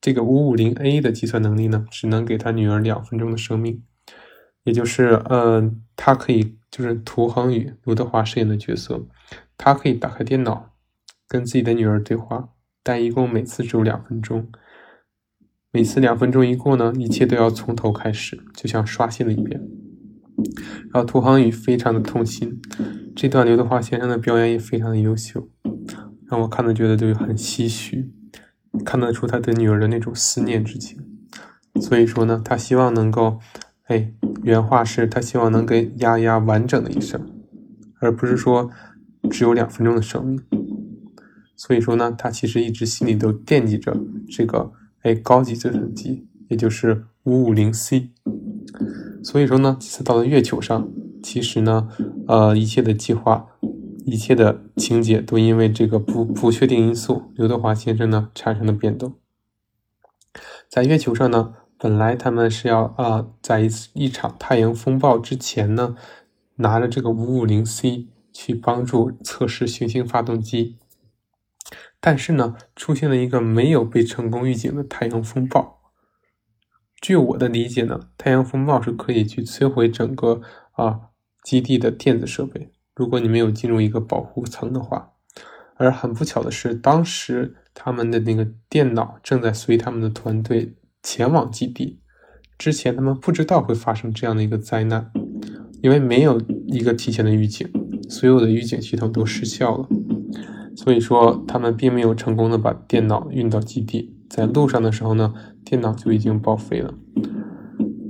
[0.00, 3.82] 这个五五零 A 的计算能力呢，只能给他女儿两分钟的生命。
[4.64, 9.06] 也就是，嗯，他可以就是涂恒宇刘德华饰演的角色，
[9.56, 10.70] 他可以打开电脑
[11.28, 12.48] 跟自己的女儿对话，
[12.86, 14.46] 但一共每次只有两分钟。
[15.72, 19.60] 每次两分钟一过呢，一切都要从头开始，就像刷新了一遍。
[20.92, 22.60] 然后涂航宇非常的痛心，
[23.16, 25.48] 这段刘德华先生的表演也非常的优秀，
[26.30, 28.12] 让我看的觉得就很唏嘘，
[28.84, 30.96] 看得出他对女儿的那种思念之情。
[31.80, 33.40] 所以说呢，他希望能够。
[33.88, 37.24] 哎，原话是他希望能给丫丫完整的一生，
[38.00, 38.68] 而不是说
[39.30, 40.42] 只有两分钟的生命。
[41.56, 43.96] 所以说呢，他其实一直心里都惦记着
[44.30, 48.10] 这个哎高级计算机，也就是五五零 C。
[49.24, 50.88] 所以说呢，这次到了月球上，
[51.22, 51.88] 其实呢，
[52.28, 53.46] 呃，一切的计划、
[54.04, 59.14] 一切的情节都因为这个不不确定因素，刘德华先生呢产生了变动。
[60.68, 61.54] 在月球上呢。
[61.78, 65.94] 本来他们是要啊，在一次一场太阳风暴之前呢，
[66.54, 70.78] 拿着这个五五零 C 去帮助测试行星发动机，
[72.00, 75.80] 但是呢，出现了一个没有被成功预警的太阳风暴。
[77.00, 80.40] 据我的理解呢，太阳风暴是可以去摧毁整个
[80.72, 81.10] 啊
[81.44, 85.12] 基地的电子设备，如果你没有进入一个保护层的话。
[85.78, 90.76] 而很不巧的是，当时他们的那个电脑正在随他们的团队。
[91.02, 92.00] 前往基地
[92.58, 95.12] 之前，他们不知道会发生这样的一个灾难，
[95.80, 97.70] 因为没有一个提前的预警，
[98.08, 99.88] 所有的预警系统都失效了。
[100.76, 104.14] 所以说，他们并没有成功的把电脑运到基地。
[104.28, 105.32] 在路上的时候呢，
[105.64, 106.92] 电脑就已经报废了。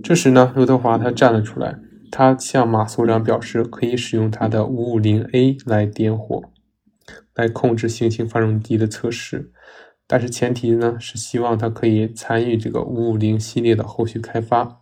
[0.02, 1.79] 这时呢，刘德华他站了出来，
[2.11, 6.42] 他向马所长表示可以使用他的五五零 A 来点火，
[7.35, 9.52] 来控制行星发动机的测试。
[10.09, 14.81] 但是前提呢是希望他可以参与这个五五零系列的后续开发，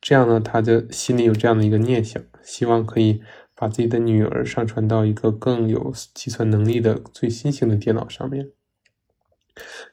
[0.00, 3.20] 这样呢他的心里有这样的一个念想，希望可以
[3.56, 8.50] 把自己的女儿上传到一个更有计算能力的最新型的电脑上面。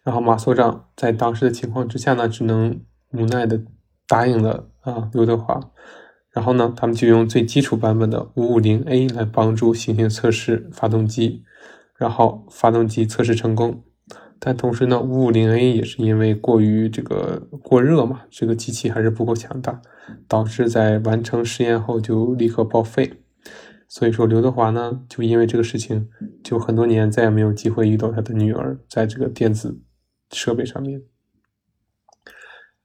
[0.03, 3.61] 然后马所长在当时的情况之下呢，只能无奈的
[4.07, 5.59] 答应了啊刘德华。
[6.31, 11.43] 然后呢，他们就用最基础版本的五五零 A 来帮助行星测试发动机，
[11.97, 13.83] 然后发动机测试成功。
[14.39, 19.81] 但同时呢，五五零 A 也是因为过于这个过热嘛，这个机器还是不够强大，
[20.27, 23.20] 导致在完成实验后就立刻报废。
[23.93, 26.07] 所以说，刘德华呢，就因为这个事情，
[26.41, 29.81] 就很多年再也没有机会遇到他的女儿在这个电子
[30.31, 31.01] 设备上面。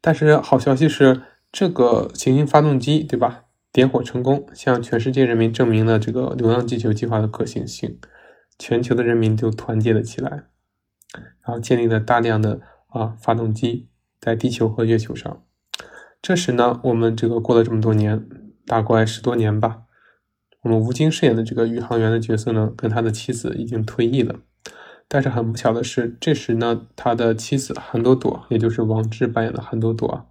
[0.00, 3.44] 但是好消息是，这个行星发动机，对吧？
[3.72, 8.00] 点火成功，向全世界人民证明了这个流浪地球计划的可行性，
[8.58, 10.48] 全球的人民就团结了起来。
[11.12, 13.88] 然后建立了大量的啊发动机
[14.18, 15.44] 在地球和月球上。
[16.20, 18.28] 这时呢，我们这个过了这么多年，
[18.66, 19.82] 大概十多年吧，
[20.66, 24.40] 我们吴京饰演的这个宇航员的角色呢，跟他的妻子已经退役了。
[25.06, 30.28] 但是很不巧的是，这时呢，他的妻子韩朵朵，也就是王志扮演的韩朵朵，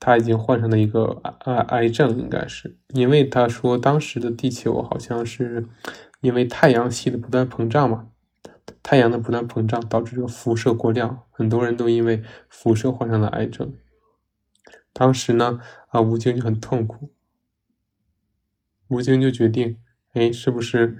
[0.00, 5.68] 他已经患上了一个癌癌症，应该是因为他说当时的地球好像是
[6.20, 8.08] 因为太阳系的不断膨胀嘛。
[8.82, 13.72] 太阳的不断膨胀导致这个辐射过量，很多人都因为辐射患上了癌症。
[14.92, 17.10] 当时呢，啊，吴京就很痛苦。
[18.88, 19.76] 吴京就决定，
[20.12, 20.96] 哎，是不是，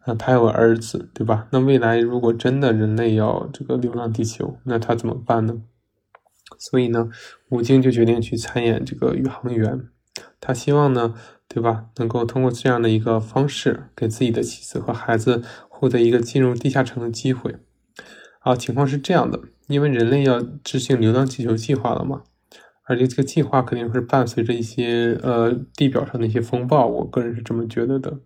[0.00, 1.48] 啊，他有个儿子，对吧？
[1.50, 5.62] 那未来如果真的人类要这个流浪地球，那他怎么办呢？
[6.58, 7.10] 所以呢，
[7.48, 9.88] 吴京就决定去参演这个宇航员。
[10.40, 11.14] 他希望呢，
[11.48, 11.86] 对吧？
[11.96, 17.56] 能够通过这样的一个方式，给自己的妻子和孩子获得一个进入地下城的机会。
[18.40, 22.22] 啊，情况是这样的，因为人类要执行流浪地球计划了嘛。
[22.88, 28.20] 而且这个计划肯定是伴随着一些呃地表上的一些风暴，我个人是这么觉得的。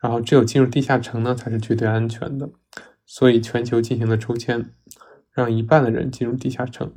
[0.00, 2.50] 然后只有进入地下城呢，才是绝对安全的。
[3.06, 4.70] 所以全球进行了抽签，
[5.30, 6.92] 让一半的人进入地下城，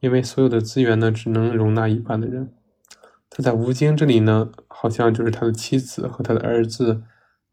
[0.00, 2.52] 因为所有的资源呢只能容纳一半的人。
[3.30, 7.02] 他在吴京这里呢，好像就是他的妻子和他的儿子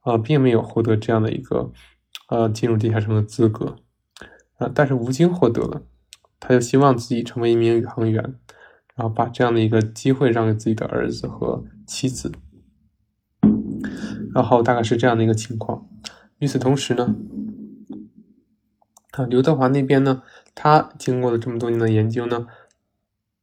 [0.01, 1.71] 啊，并没有获得这样的一个
[2.27, 3.77] 呃进入地下城的资格
[4.57, 5.81] 啊，但是吴京获得了。
[6.41, 8.35] 他就希望自己成为一名宇航员，
[8.99, 12.33] 然后把这样的一个机会让给自己的儿子和妻子，
[14.33, 15.87] 然后大概是这样的一个情况。
[16.39, 17.15] 与此同时呢，
[19.11, 20.21] 啊，刘德华那边呢，
[20.53, 22.47] 他经过了这么多年的研究呢，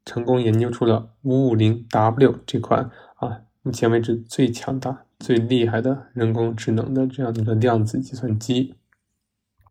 [0.04, 8.74] 成功研究出了五五零 W 这款啊，目前为止最强大、最厉害的人工智能的这样的一个量子计算机。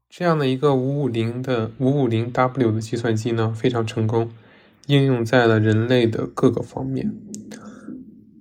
[0.09, 4.31] 这样的一个五五零的五五零 W 的计算机呢，非常成功，
[4.87, 7.13] 应用在了人类的各个方面。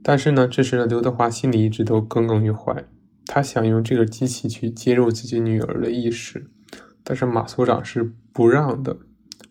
[0.02, 2.84] 但是呢，这时呢，刘德华心里一直都耿耿于怀，
[3.26, 6.46] 他想用这个机器去接入自己女儿的意识，
[7.02, 8.96] 但是马所长是不让的，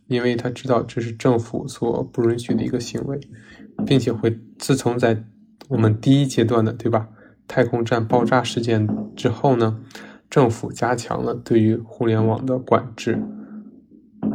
[0.08, 3.19] 因为他知道这是政府所不允许的一个行为，
[3.86, 5.23] 并且会自从在
[5.69, 7.10] 我们第一阶段的对吧，
[7.47, 9.82] 太空站爆炸事件之后呢。
[10.29, 13.21] 政府加强了对于互联网的管制，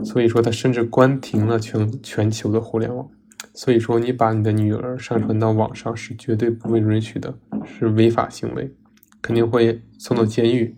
[0.04, 3.08] 所以说他甚至关停了全全球的互联网。
[3.54, 7.34] 所以说，你把你的女儿上传到网上是绝对不会允许的，
[7.64, 8.72] 是违法行为，
[9.20, 10.76] 肯定会送到监狱。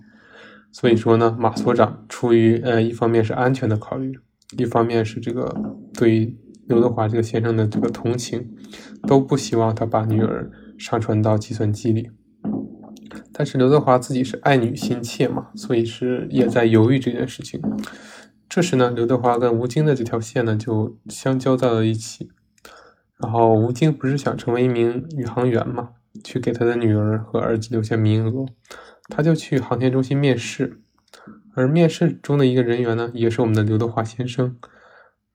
[0.72, 4.18] 所以说呢，马所长出于呃一方面是安全的考虑，
[4.56, 5.54] 一方面是这个
[5.92, 8.48] 对于刘德华这个先生的这个同情，
[9.06, 12.11] 都不希望他把女儿上传到计算机里。
[13.33, 17.61] 但是刘德华自己是爱女心切嘛，所以是也在犹豫这件事情。
[18.50, 22.32] 这时呢，刘德华跟吴京的这条线呢就相交在了一起。
[23.16, 25.90] 然后吴京不是想成为一名宇航员嘛，
[26.24, 28.46] 去给他的女儿和儿子留下名额，
[29.08, 30.82] 他就去航天中心面试。
[31.54, 34.58] 而面试中的一个人员呢，也是我们的刘德华先生。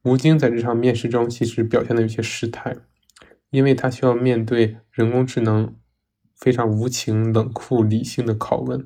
[0.03, 2.75] 吴京在这场面试中其实表现的有些失态，
[3.49, 5.73] 因为他需要面对人工智能。
[6.37, 8.85] 非常无情、冷酷、理性的拷问。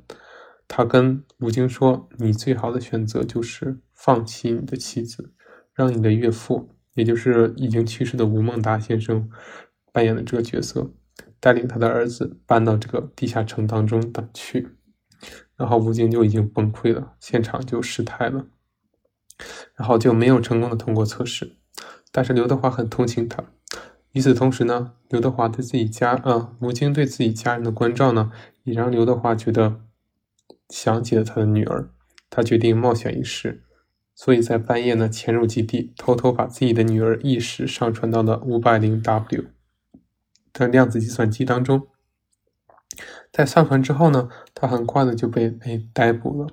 [0.67, 5.33] 他跟吴京说：“你最好的选择就是放弃你的妻子，
[5.73, 9.29] 让你的岳父，也就是已经去世的吴孟达先生
[9.91, 10.89] 扮演的这个角色，
[11.41, 14.69] 带领他的儿子搬到这个地下城当中的去。”
[15.57, 18.47] 然后吴京就已经崩溃了，现场就失态了，
[19.75, 21.57] 然后就没有成功的通过测试。
[22.13, 23.43] 但是刘德华很同情他。
[24.13, 28.31] 与此同时呢，刘德华对自己家啊，吴京对自己家人的关照呢，
[28.63, 29.81] 也让刘德华觉得
[30.69, 31.89] 想起了他的女儿。
[32.29, 33.63] 他决定冒险一试，
[34.21, 39.45] 所以在半夜呢，潜入基地，偷偷把自己的女儿意识上传到了五百零 W
[40.51, 41.88] 的量子计算机当中。
[43.32, 46.49] 在上传之后呢，他很快的就被被逮捕了，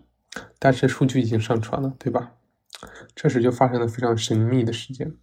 [0.61, 2.35] 但是数据已经上传了，对吧？
[3.17, 5.17] 这时就发生了非常神秘的事件。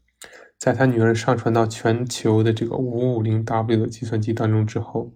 [0.58, 5.13] 在他女儿上传到全球的这个五五零 W 的计算机当中之后，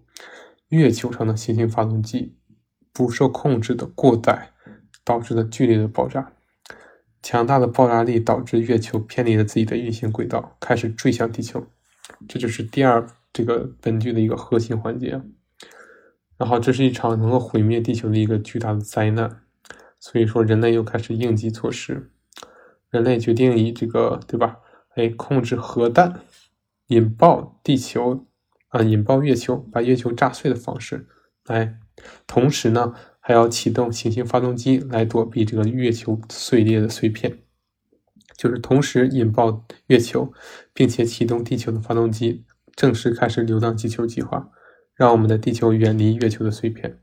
[0.69, 2.37] 月球上的行星发动机
[2.93, 4.51] 不受控制的过载，
[5.03, 6.31] 导致了剧烈的爆炸。
[7.27, 11.67] 强大的爆炸力导致月球偏离了自己的运行轨道，开始坠向地球。
[12.25, 15.21] 这就是第二这个本剧的一个核心环节。
[16.37, 19.41] 然后，这是一场能够毁灭地球的一个巨大的灾难。
[19.99, 22.09] 所以说，人类又开始应急措施。
[22.89, 24.59] 人类决定以这个，对吧？
[24.95, 26.21] 哎，控制核弹
[26.87, 28.25] 引爆地球
[28.69, 31.05] 啊，引爆月球，把月球炸碎的方式
[31.43, 31.77] 来，
[32.25, 32.93] 同时呢，
[33.27, 37.39] 还要启动行星发动机来躲避这个月球碎裂的碎片，
[38.37, 40.31] 就是同时引爆月球，
[40.73, 44.49] 并且启动地球的发动机，正式开始流浪地球计划，
[44.95, 47.01] 让我们的地球远离月球的碎片。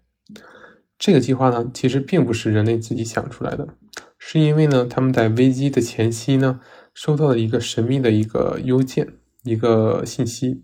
[0.99, 3.77] 这个计划呢，其实并不是人类自己想出来的，
[4.17, 6.61] 是因为呢，他们在危机的前夕呢。
[6.95, 10.63] 收到了一个神秘的一个邮件，一个信息，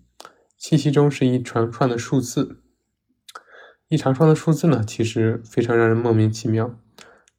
[0.56, 2.59] 信息中是一长串的数字，
[3.90, 6.72] 一长串的数字呢，其实非常让人莫名其妙。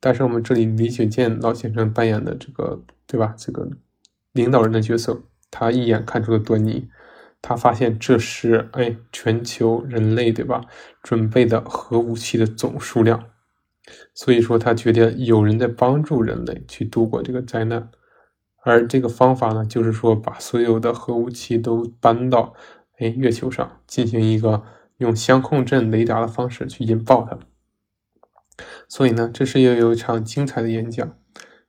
[0.01, 3.33] 但是我们这里李雪健老先生扮演的这个，对吧？
[3.37, 3.69] 这个
[4.33, 6.89] 领导人的角色，他一眼看出了端倪，
[7.41, 10.65] 他发现这是哎全球人类对吧
[11.01, 13.23] 准备的核武器的总数量，
[14.13, 17.89] 所以说他觉得有人在帮助人类去度过这个灾难，
[18.65, 22.53] 而这个方法呢，就是说把所有的核武器都搬到
[22.97, 24.61] 哎月球上，进行一个
[25.01, 27.37] 用相控阵雷达的方式去引爆它。
[28.87, 31.17] 所以呢，这是又有一场精彩的演讲。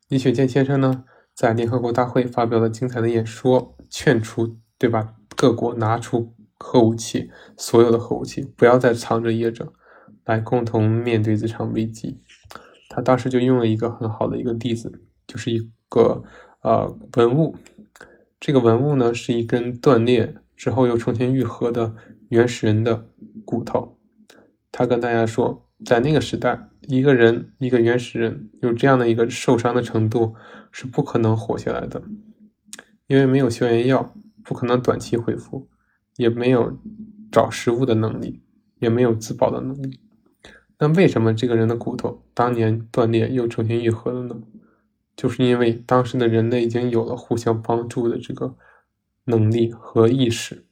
[0.09, 1.05] 李雪健先生呢，
[1.35, 5.15] 在联合国大会发表了精彩的演说，劝出对吧？
[5.35, 9.73] 各国拿出核武器，所有的核武器，不要再藏着掖着，
[10.25, 12.21] 来共同面对这场危机。
[12.91, 16.23] 他当时就用了一个很好的一个例子，就是一个
[16.61, 17.57] 呃文物。
[18.39, 21.95] 这个文物呢，是一根断裂之后又重新愈合的
[22.33, 23.11] 原始人的
[23.45, 23.99] 骨头。
[24.71, 26.71] 他跟大家说，在那个时代。
[26.89, 30.35] 一个人，一个原始人，有这样的一个受伤的程度，
[30.73, 32.03] 是不可能活下来的，
[33.07, 34.13] 因为没有消炎药，
[34.43, 35.69] 不可能短期恢复，
[36.17, 36.77] 也没有
[37.31, 38.43] 找食物的能力，
[38.81, 40.01] 也没有自保的能力。
[40.81, 44.43] 那为什么这个人的骨头当年断裂又重新愈合了呢？
[45.15, 48.57] 就是因为当时的人类已经有了互相帮助的这个
[49.27, 50.67] 能力和意识，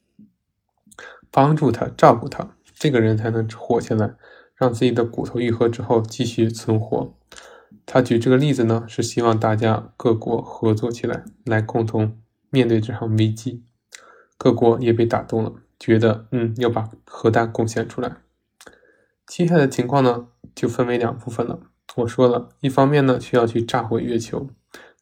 [1.30, 4.14] 帮助他，照顾他，这个人才能活下来。
[4.54, 7.14] 让自己的骨头愈合之后继续存活。
[7.86, 12.18] 他举这个例子呢，是希望大家各国合作起来，来共同
[12.50, 13.64] 面对这场危机。
[14.36, 18.18] 各国也被打动了，觉得嗯要把核弹贡献出来。
[19.26, 21.60] 接下来的情况呢，就分为两部分了。
[21.96, 24.50] 我说了一方面呢，需要去炸毁月球，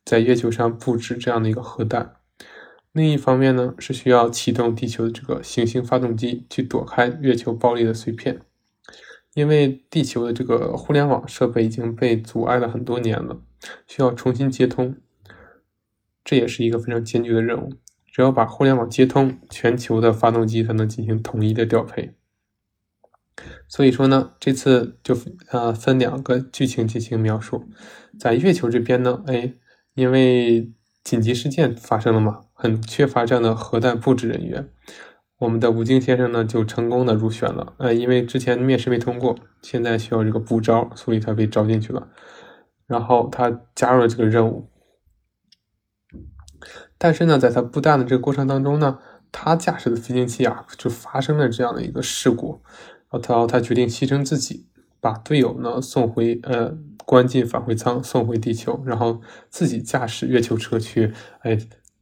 [0.04, 2.12] 在月球上布置这样的一个核弹；
[2.92, 8.40] 另一方面呢，是需要启动地球的这个行星发动机，去躲开月球爆裂的碎片。
[9.34, 13.40] 因为地球的这个互联网设备已经被阻碍了很多年了，
[13.86, 14.96] 需要重新接通，
[16.24, 17.74] 这也是一个非常艰巨的任务。
[18.06, 22.14] 只要把互联网接通，全球的发动机才能进行统一的调配。
[23.68, 25.16] 所以说呢，这次就
[25.52, 27.68] 呃分两个剧情进行描述。
[28.18, 29.54] 在月球这边呢，哎，
[29.94, 30.72] 因为
[31.04, 34.68] 紧急事件发生了嘛，很缺乏这样的核弹布置人员。
[35.38, 37.74] 我们的吴京先生呢，就成功的入选了。
[37.78, 42.08] 呃，因为之前面试没通过，现在需要这个补招，所以他被招进去了。
[42.88, 44.68] 然后他加入了这个任务。
[46.98, 48.98] 但是呢，在他布弹的这个过程当中呢，
[49.30, 52.60] 他驾驶的飞行器啊，就发生了这样的一个事故。
[53.12, 54.66] 然后他决定牺牲自己，
[55.00, 61.56] 把队友呢送回呃关进返回舱，送回地球，然后自己驾驶月球车去哎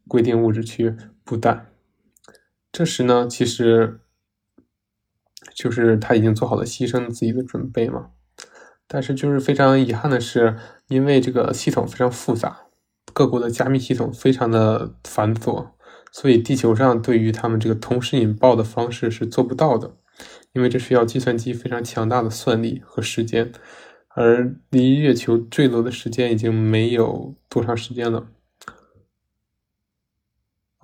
[0.08, 0.94] 规定物质区
[1.24, 1.72] 布弹。
[2.72, 4.00] 这时呢，其实
[5.54, 8.10] 就是他已经做好了牺牲自己的准备嘛。
[8.88, 10.56] 但是就是非常遗憾的是，
[10.88, 12.66] 因为这个系统非常复杂，
[13.12, 15.70] 各国的加密系统非常的繁琐，
[16.12, 19.96] 所以地球上对于他们这个同时引爆的方式是做不到的，
[20.52, 23.50] 因为这需要计算机非常强大的算力和时间，
[24.10, 28.28] 而离月球坠落的时间已经没有多长时间了。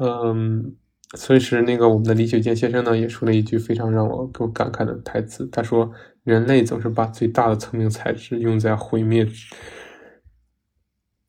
[0.02, 0.76] 嗯。
[1.14, 5.46] 所以是那个我们的李雪健先生呢，也说了一句非常让我给我感慨的台词。
[5.48, 5.92] 他说
[6.24, 9.28] ：“人类总是把最大的聪明才智用在毁灭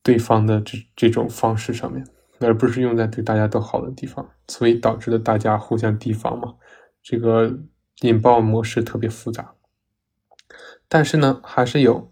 [0.01, 2.07] 对方的这这种方式上面，
[2.39, 6.53] 而不是用在对大家都好的地方，所以导致了大家互相提防嘛。
[7.01, 7.59] 这个
[8.03, 9.53] 引爆模式特别复杂，
[10.87, 12.09] 但是呢，还是有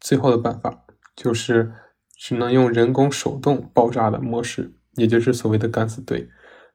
[0.00, 0.84] 最后的办法，
[1.14, 1.72] 就是
[2.16, 6.28] 只能用人工手动爆炸的模式，也就是所谓的敢死队。”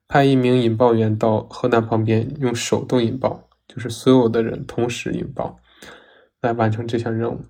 [0.07, 5.59] 派一名引爆员到核弹旁边，用手动引爆，就是所有的人同时引爆，
[6.41, 7.41] 来完成这项任务。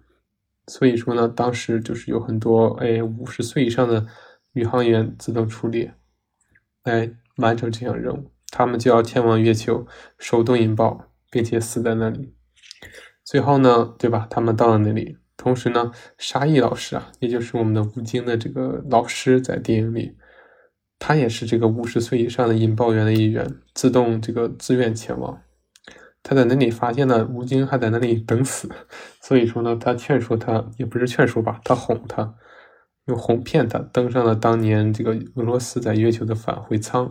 [0.68, 4.06] 所以说呢，当时就是有很多哎五十岁以上的
[4.52, 5.94] 宇航员自动出列，
[6.84, 8.30] 来完成这项任务。
[8.52, 12.34] 他们就要前往月球，手动引爆，并且死在那里。
[13.24, 14.28] 最后呢，对吧？
[14.30, 20.18] 他们到了那里，同时呢，沙溢老师啊，也就是我们的吴京的这个老师，在电影里。
[21.00, 25.42] 他也是这个五十岁以上的引爆员的一员，自动这个自愿前往。
[26.22, 28.70] 他在那里发现了吴京还在那里等死，
[29.22, 32.36] 所以说呢，他劝说他，也不是劝说吧，他哄他，
[33.06, 37.10] 用哄骗他登上了当年这个俄罗斯在月球的返回舱，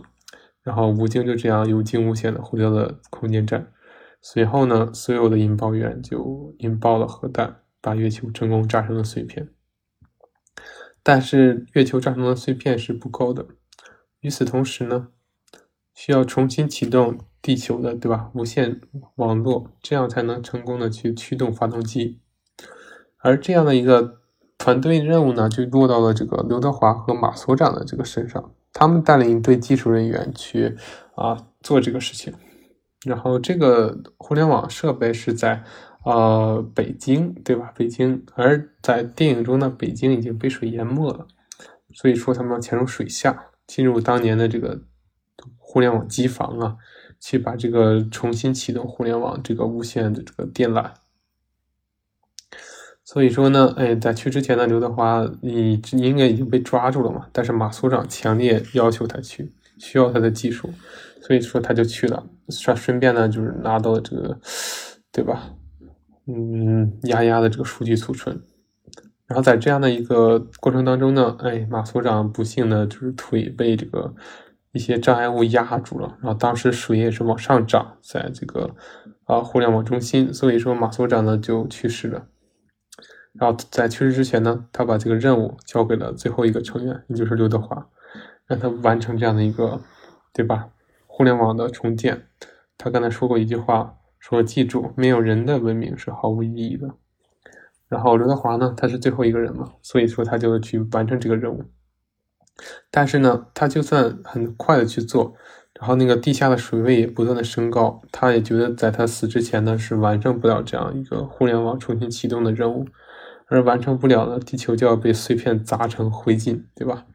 [0.63, 3.73] 然后吴京就这样有惊无险的回到了空间站。
[4.21, 9.49] 随后呢，所有的引爆员就引爆了核弹，把月球成功炸成了碎片。
[11.03, 13.47] 但是月球炸成的碎片是不够的。
[14.21, 15.09] 与此同时呢，
[15.95, 18.31] 需要重新启动地球的，对吧？
[18.35, 18.81] 无线
[19.17, 22.21] 网络，这样才能成功的去驱动发动机。
[23.19, 24.21] 而这样的一个
[24.57, 30.77] 团队任务呢就落到了这个刘德华和马所长的这个身上，他们带领一队技术人员去
[31.15, 32.35] 啊做这个事情。
[33.07, 35.63] 然后这个互联网设备是在
[36.05, 37.73] 呃北京，对吧？
[37.77, 41.29] 北京，而在电影中呢，北京已经被水淹没了，
[41.93, 44.81] 所以说他们要潜入水下，进入当年的这个
[45.57, 46.77] 互联网机房啊，
[47.21, 50.91] 去把这个重新启动互联网这个无线的这个电缆。
[53.05, 60.69] 所以说呢，哎，在去之前呢，刘德华你应该已经被抓住了嘛，但是马所长强烈要求他去，需要他的技术，
[61.23, 64.41] 所以说他就去了，顺顺便呢就是拿到了这个，
[65.13, 65.55] 对吧？
[66.27, 68.43] 嗯，丫丫的这个数据储存。
[69.29, 74.15] 然后在这样的一个过程当中呢，哎，马所长不幸的就是腿被这个
[74.73, 78.75] 一些障碍物压住了，然后当时水也是往上涨，在这个
[79.25, 82.27] 啊互联网中心，所以说马所长呢就去世了。
[83.35, 87.87] 然后在去世之前呢，他把这个任务交给了最后一个成员，也就是刘德华，
[88.47, 89.81] 让他完成这样的一个，
[90.33, 90.71] 对吧？
[91.07, 92.27] 互联网的重建。
[92.79, 96.95] 他刚才说过一句话，说记住，没有人的文明是毫无意义的。
[97.89, 101.65] 然后刘德华呢，他是最后一个人嘛，所以说他就去完成这个任务。
[102.91, 105.35] 但是呢，他就算很快的去做，
[105.79, 112.87] 然后那个地下的水位也不断的升高，他也觉得在他死之前呢，是完成不了这样一个互联网重新启动的任务。
[113.51, 117.07] 而完成不了呢，地球就要被碎片砸成灰烬，对吧？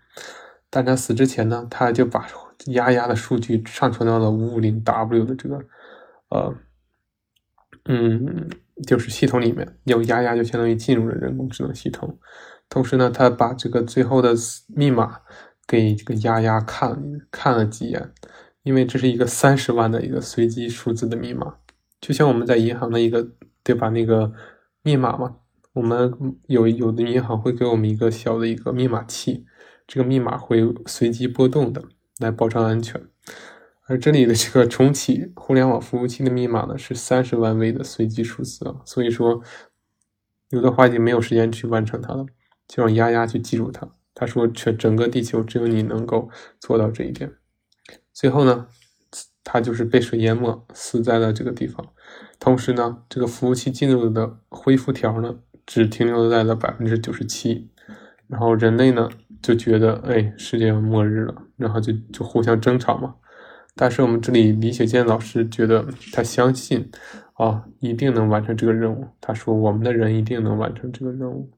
[0.72, 2.26] 但他死之前呢，他就把
[2.66, 5.60] 丫丫的数据上传到了五五零 W 的这个，
[6.30, 6.56] 呃，
[7.86, 8.50] 嗯，
[8.84, 12.18] 就是系统里面，有丫丫就相当于进入了人工智能系统。
[12.70, 14.34] 同时呢，他把这个最后的
[14.68, 15.20] 密码
[15.68, 18.12] 给这个丫丫看看了几眼，
[18.64, 21.56] 因为这是一个三十万的一个随机数字的密码，
[22.00, 23.28] 就像我们在银行的一个，
[23.64, 23.90] 对吧？
[23.90, 24.32] 那个
[24.82, 25.38] 密码嘛。
[25.74, 26.14] 我们
[26.46, 29.44] 有有的银行会给我们一个小的一个密码器，
[29.88, 31.82] 这个密码会随机波动的，
[32.20, 33.02] 来保障安全。
[33.86, 39.42] 而这里的这个重启互联网服务器的密码呢，是三十万位的随机数字啊，所以说
[40.50, 42.26] 刘德华已经没有时间去完成它了，
[42.68, 43.88] 就让丫丫去记住它。
[44.14, 46.30] 他说，全整个地球只有你能够
[46.60, 47.34] 做到这一点。
[48.14, 48.68] 最后呢，
[49.44, 51.86] 他就是被水淹没，死在了这个地方。
[52.40, 55.40] 同时呢，这个服务器进入的恢复条呢。
[55.66, 57.72] 只停留在了百分之九十七，
[58.28, 59.10] 然后人类呢
[59.42, 63.16] 就觉得，哎，世界末日了，然后就就互相争吵嘛。
[63.76, 66.90] 但是我们这里李雪健老师觉得他相信，
[67.34, 69.08] 啊，一定能完成这个任务。
[69.20, 71.50] 他说我们的人一定能完成这个任务，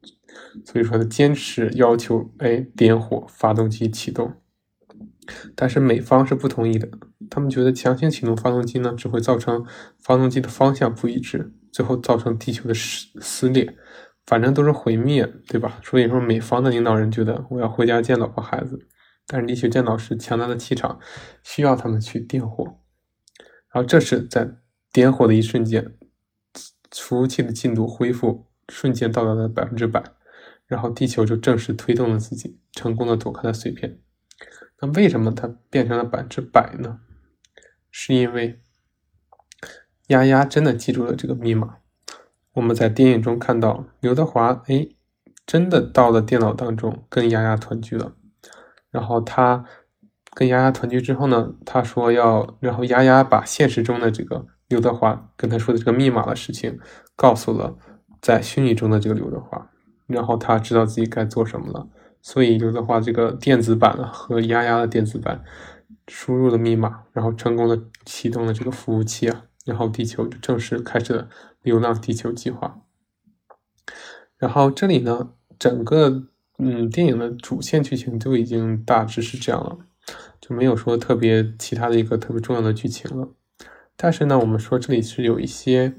[0.63, 4.33] 所以说他坚持要求，哎，点火发动机启动。
[5.55, 6.87] 但是美方是不同意的，
[7.29, 9.65] 他们觉得强行启动发动机呢，只会造成
[9.99, 11.51] 发动机的方向不一致。
[11.71, 13.75] 最后造成地球的撕撕裂，
[14.25, 15.77] 反正都是毁灭，对吧？
[15.83, 18.79] 所以说，美方的领导人觉得我要回家见老婆孩子，
[19.27, 20.99] 但是李雪健老师强大的气场
[21.43, 22.63] 需要他们去点火。
[23.71, 24.57] 然后这是在
[24.93, 25.97] 点火的一瞬间，
[26.91, 30.03] 服务器的进度恢复瞬间到达了百分之百，
[30.65, 33.99] 然后地球就正式推动了自己，成功的躲开了碎片。
[34.79, 36.99] 那为什么它变成了百分之百呢？
[37.91, 38.61] 是因为。
[40.09, 41.77] 丫丫真的记住了这个密码。
[42.53, 44.87] 我们在电影中看到刘德华，哎，
[45.47, 48.15] 真的到了电脑当中跟丫丫团聚了。
[48.95, 49.65] 然后他
[50.33, 56.79] 跟丫丫团聚之后呢，他说要，然后丫丫把现实中的这个刘德华跟他说的这个密码的事情
[57.17, 57.75] 告诉了
[58.21, 59.69] 在虚拟中的这个刘德华，
[60.07, 61.89] 然后他知道自己该做什么了。
[62.21, 65.43] 所以刘德华这个电子版和丫丫的电子版
[66.07, 69.43] 输入了密码，然后成功的启动了这个服务器啊。
[69.65, 71.27] 然后地球就正式开始了
[71.63, 72.79] 流浪地球计划。
[74.37, 76.23] 然后这里呢，整个
[76.57, 79.77] 嗯电影的主线剧情就已经大致是这样了，
[80.39, 83.29] 就没有说特别其他的一个特别重要的剧情了。
[83.97, 85.93] 但是呢，我们说这里是有一些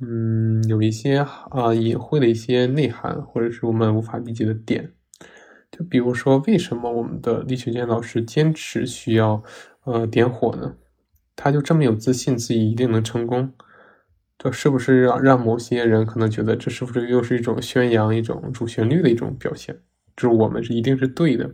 [0.00, 1.18] 嗯有一些
[1.50, 4.92] 啊隐晦的一些内涵，或者是我们无法理解的点。
[5.70, 9.42] 就比如说，为什么我们的李雪健老师坚持需要
[9.84, 10.74] 呃点火呢？
[11.34, 13.52] 他就这么有自信，自己一定能成功，
[14.42, 19.80] 这是不是让让某些人可能觉得这是不是又是一种宣扬一种主旋律的一种表现？
[20.16, 21.48] 就是我们是一定是对的。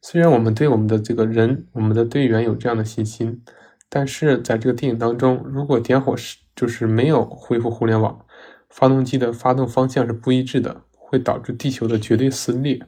[0.00, 3.42] 虽然我们对我们的这个人、我们的队员有这样的信心，
[3.90, 8.24] 但是在这个电影当中，如果点火是就是没有恢复互联网，
[8.70, 12.80] 发动机的发动方向是不一致的，会导致地球的绝对撕裂。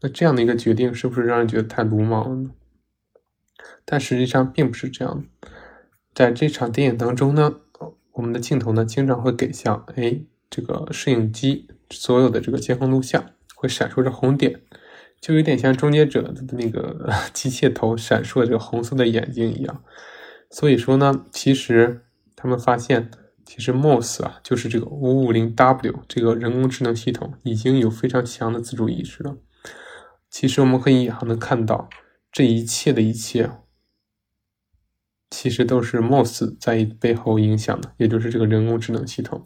[0.00, 2.50] 那这样的一个决定，是不是让人觉得太鲁莽了呢？
[3.84, 5.22] 但实际上并不是这样，
[6.14, 7.56] 在这场电影当中呢，
[8.14, 14.60] 我们的镜头呢经常会给向哎这个摄影机所有的这个监控录像，会闪烁着红点，
[15.20, 19.82] 就有点像终结者的那个 机械头闪烁着红色的眼睛一样。
[20.50, 22.02] 所以说呢，其实
[22.36, 23.10] 他们发现，
[23.44, 29.36] 其实 MOS 啊，就是这个 550W 这个人工智能系统已经有非常强的自主意识了。
[30.30, 31.88] 其实我们可以还能看到，
[32.30, 33.50] 这一切的一切，
[35.36, 39.44] 其实都是 MOS 在背后影响的，也就是这个人工智能系统。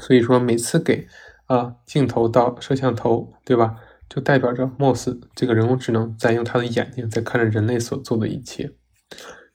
[0.00, 1.06] 所以说，每次给
[1.44, 3.76] 啊镜头到摄像头，对吧？
[4.08, 8.62] 就代表着 MOS 这个人工智能在用他的眼睛在看着人类所做的一切。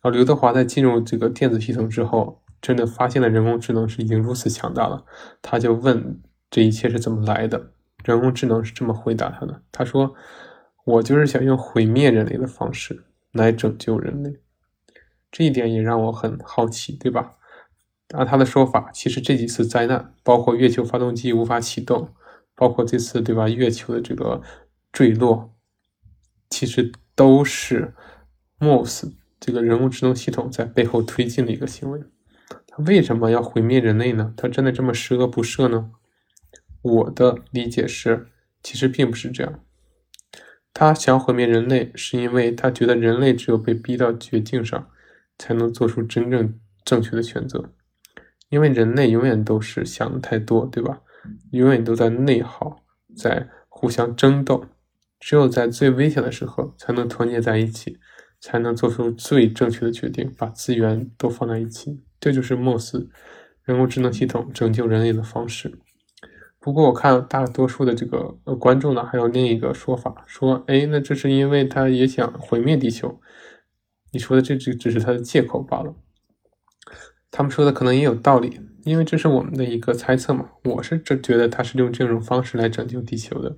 [0.01, 5.05] 然后刘德华在进入这个电子系统之后，真的发现了人工智能是已经如此强大了。
[5.41, 6.21] 他就问
[6.51, 7.71] 这一切是怎么来的？
[8.05, 10.13] 人工智能是这么回答他的：“他说，
[10.85, 14.39] 我就是想用毁灭人类的方式来拯救人类。”
[15.33, 17.33] 这一点也让我很好奇，对吧？
[18.13, 22.13] 按他的说法，其实这几次灾难，包括月球发动机无法启动，
[22.53, 24.43] 包括这次对吧月球的这个
[24.91, 25.51] 坠落，
[26.51, 27.95] 其实都是
[28.59, 31.99] MOSS 这个人工智能系统在背后推进的一个行为。
[32.67, 34.35] 他为什么要毁灭人类呢？
[34.37, 35.89] 他真的这么十恶不赦呢？
[36.83, 38.27] 我的理解是，
[38.61, 39.59] 其实并不是这样。
[40.71, 44.89] 他想毁灭人类，是因为他觉得人类只有被逼到绝境上，
[45.37, 47.71] 才能做出真正正确的选择。
[48.49, 51.01] 因为人类永远都是想的太多，对吧？
[51.51, 52.83] 永远都在内耗，
[53.15, 54.65] 在互相争斗。
[55.19, 57.97] 只有在最危险的时候，才能团结在一起，
[58.39, 62.03] 才能做出最正确的决定，把资源都放在一起。
[62.19, 63.09] 这就是莫斯
[63.63, 65.79] 人工智能系统拯救人类的方式。
[66.59, 73.19] 不过，我看大多数的这个观众呢，还有另一个说法，说，哎，那这是因为他也想毁灭地球。
[74.13, 75.93] 你说的这只只是他的借口罢了。
[77.31, 80.51] 他们说的可能也有道理，因为这是我们的一个猜测嘛。
[80.63, 83.57] 我是这觉得他是用这种方式来拯救地球的，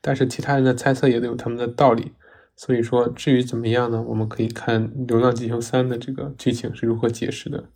[0.00, 2.12] 但是其他人的猜测也都有他们的道理。
[2.54, 4.02] 所以说，至于怎么样呢？
[4.02, 7.70] 我们可以看《流浪地球三》的这个剧情是如何解释的。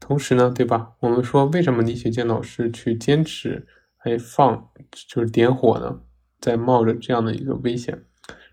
[0.00, 0.92] 同时呢，对吧？
[1.00, 3.66] 我们说为什么李雪健老师去坚持
[3.96, 6.00] 还放就是点火呢？
[6.40, 8.04] 在冒着这样的一个危险，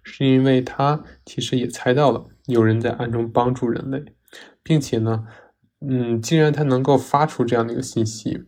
[0.03, 4.03] 是因为他其实也猜到了有人在暗中帮助人类，
[4.63, 5.27] 并且呢。
[5.83, 8.43] 嗯，既然他能够发出这样的一个信息，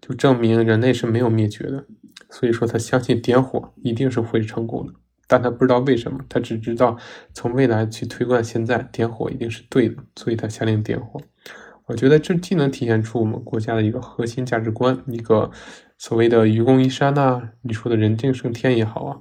[0.00, 1.86] 就证明人类是没有灭绝的。
[2.28, 4.92] 所以说，他相信点火一定是会成功的。
[5.28, 6.98] 但他不知道为什么，他只知道
[7.32, 11.20] 从未来去推断现在点火一定是对的，所以他下令点火。
[11.86, 15.52] 我觉得这既能体现出我们国家的一个核心价值观，一个
[15.98, 19.18] 所谓的愚公移山呐，你说的人定胜天也好啊，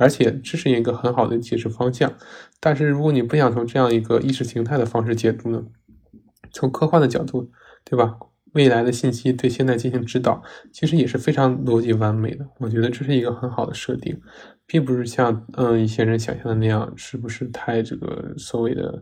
[0.00, 2.12] 而且这是一个很好的解释方向。
[2.58, 5.62] 但是如果你不想从这样一个意识形态的方式解读呢？
[6.52, 7.52] 从科幻的角度，
[7.84, 8.18] 对吧？
[8.54, 10.42] 未来的信息对现在进行指导，
[10.72, 12.44] 其实也是非常逻辑完美的。
[12.58, 14.20] 我觉得这是一个很好的设定，
[14.66, 19.00] 并不是像嗯一些人想象的那样，是不是太这个所谓的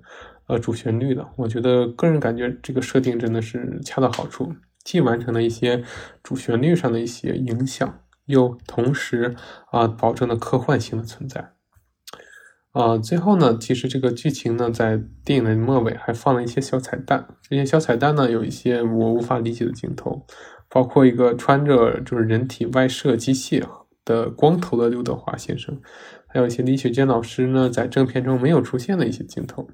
[0.49, 1.27] 呃主旋律了？
[1.37, 4.53] 我觉得个人感觉这个设定真的是恰到好处，
[4.85, 5.83] 既完成了一些
[6.23, 9.35] 主旋律上的一些影响，又同时
[9.73, 11.53] 啊保证了科幻性的存在。
[12.73, 17.27] 啊，最后呢，其实这个剧情呢，在电影的末尾还放了一些小彩蛋。
[17.43, 20.25] 这些小彩蛋呢，有一些我无法理解的镜头，
[20.69, 23.67] 包括一个穿着就是人体外设机械
[24.05, 25.81] 的光头的刘德华先生，
[26.29, 29.67] 还有一些李雪健老师呢在正片中没有出现的一些镜头。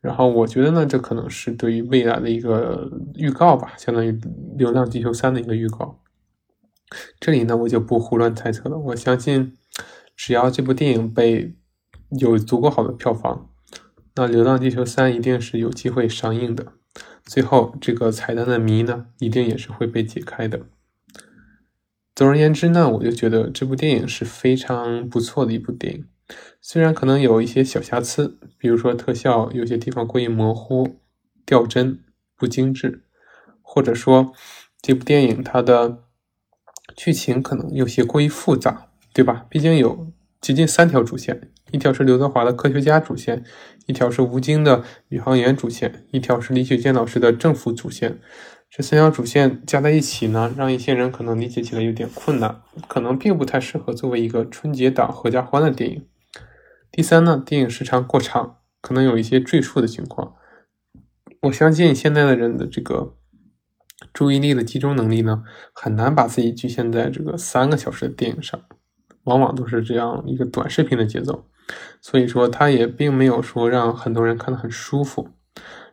[0.00, 4.12] 然后我觉得呢，这可能是对于未来的一个预告吧，相当于
[4.56, 5.98] 《流浪地球三》的一个预告。
[7.20, 8.78] 这里呢，我就不胡乱猜测了。
[8.78, 9.56] 我相信，
[10.16, 11.54] 只要这部电影被
[12.18, 13.50] 有足够好的票房，
[14.14, 16.72] 那《流浪地球三》一定是有机会上映的。
[17.24, 20.66] 最后，这个彩蛋的谜呢，一定也是会被解开的。
[22.14, 26.04] 总而言之呢，我就觉得这部电影是非常不错的一部电影。
[26.60, 31.00] 虽然可能有一些小瑕疵，比如说特效有些地方过于模糊、
[31.46, 31.98] 掉帧、
[32.36, 33.04] 不精致，
[33.62, 34.32] 或者说
[34.80, 36.04] 这部电影它的
[36.96, 39.46] 剧情可能有些过于复杂，对吧？
[39.48, 40.12] 毕竟有。
[40.40, 43.44] 接近三条主线，一条是刘德华的科学家主线，
[43.86, 48.18] 一条是吴京的宇航员主线，一条是李雪健老师的政府主线。
[48.68, 56.04] 这三条主线加在一起呢，让一些人可能理解起来有点困难，可能并不太适合作为一个春节档合家欢的电影。
[56.90, 60.34] 第三呢，电影时长过长，可能有一些赘述的情况。
[61.42, 63.14] 我相信现在的人的这个
[64.12, 65.42] 注意力的集中能力呢，
[65.72, 68.60] 很难把自己局限在这个三个小时的电影上。
[69.24, 71.44] 往往都是这样一个短视频的节奏，
[72.00, 75.28] 所以说它也并没有说让很多人看得很舒服，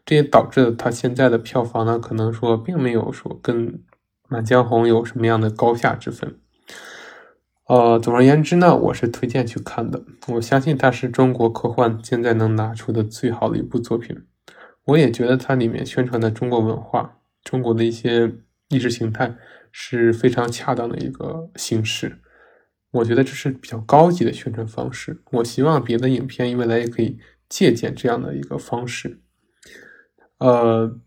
[0.04, 3.68] 这也导致了它现在的票房呢，可能说并没有说跟
[4.28, 6.40] 《满江红》有什么样的高下之分。
[7.68, 10.02] 呃，总而言之呢，我是推荐去看的。
[10.30, 14.24] 我相信它是中国科幻现在能拿出的最好的一部作品。
[14.86, 17.19] 我也觉得它里面宣传的中国文化、
[17.50, 18.32] 中国的一些
[18.70, 19.36] 意识形态
[19.72, 22.20] 是非常恰当的一个形式。
[22.92, 25.22] 我觉得这是比较高级的宣传方式。
[25.32, 29.22] 我希望别的影片未来也可以借鉴这样的一个方式。
[30.38, 31.00] 呃。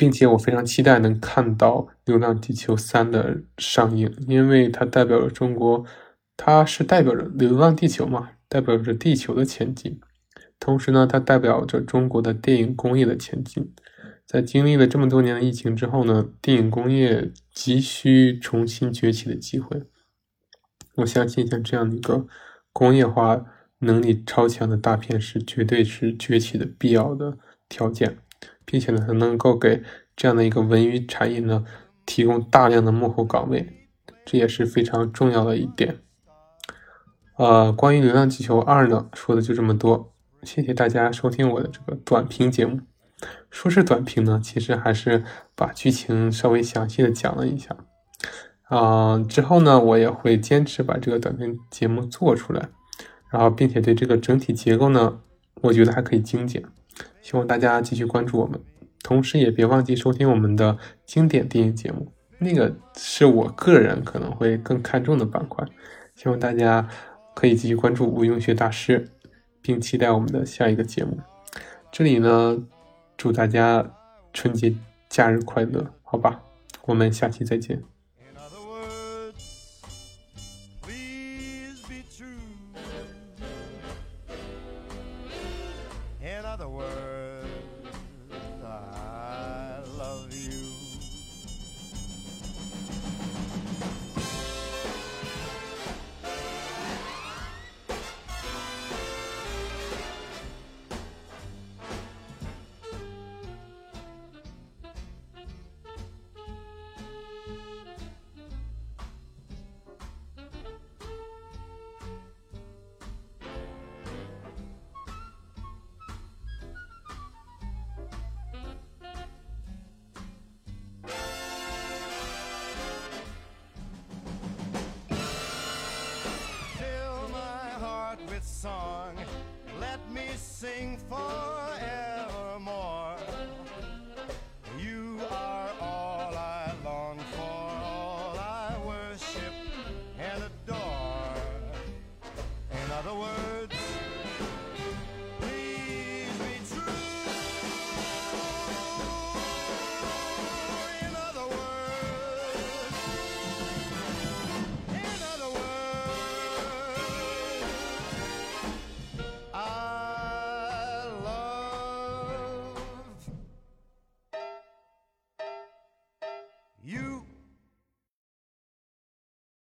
[0.00, 1.72] 并且我非常期待能看到
[2.04, 5.84] 《流浪地球三》的上映，因为它代表着中国，
[6.36, 9.98] 它是代表着《流浪地球》嘛，代表着地球的前进。
[10.60, 13.74] 同时呢，它代表着中国的电影工业的前进。
[14.28, 19.84] 在经历了这么多年的疫情之后呢，电影工业急需重新崛起的机会。
[20.96, 22.26] 我相信像这样的一个
[22.70, 23.46] 工业化
[23.78, 27.38] 能力超强的大片，是绝对是崛起的必要的
[27.70, 28.18] 条件。
[28.66, 29.82] 并且呢，它能够给
[30.14, 31.64] 这样的一个文娱产业呢
[32.04, 33.66] 提供大量的幕后岗位，
[34.26, 36.00] 这也是非常重要的一点。
[37.38, 40.12] 呃，关于《流浪地球二》呢，说的就这么多。
[40.42, 42.80] 谢谢大家收听我的这个短评节目。
[43.50, 47.76] 说是短评呢，其实还是把剧情稍微详细的讲了一下。
[48.64, 52.68] 啊，之后呢，我也会坚持把这个短评节目做出来，
[53.30, 55.20] 然后并且对这个整体结构呢，
[55.62, 56.62] 我觉得还可以精简。
[57.22, 58.60] 希望大家继续关注我们，
[59.02, 65.66] 同时也别忘记收听我们的经典电影节目，那个是我个人可能会更看重的板块。
[66.14, 66.88] 希望大家
[67.34, 69.08] 可以继续关注无用学大师，
[69.62, 71.18] 并期待我们的下一个节目。
[71.90, 72.58] 这里呢，
[73.18, 73.84] 祝大家
[74.32, 74.72] 春节
[75.08, 76.40] 假日快乐，好吧？
[76.86, 77.82] 我们下期再见。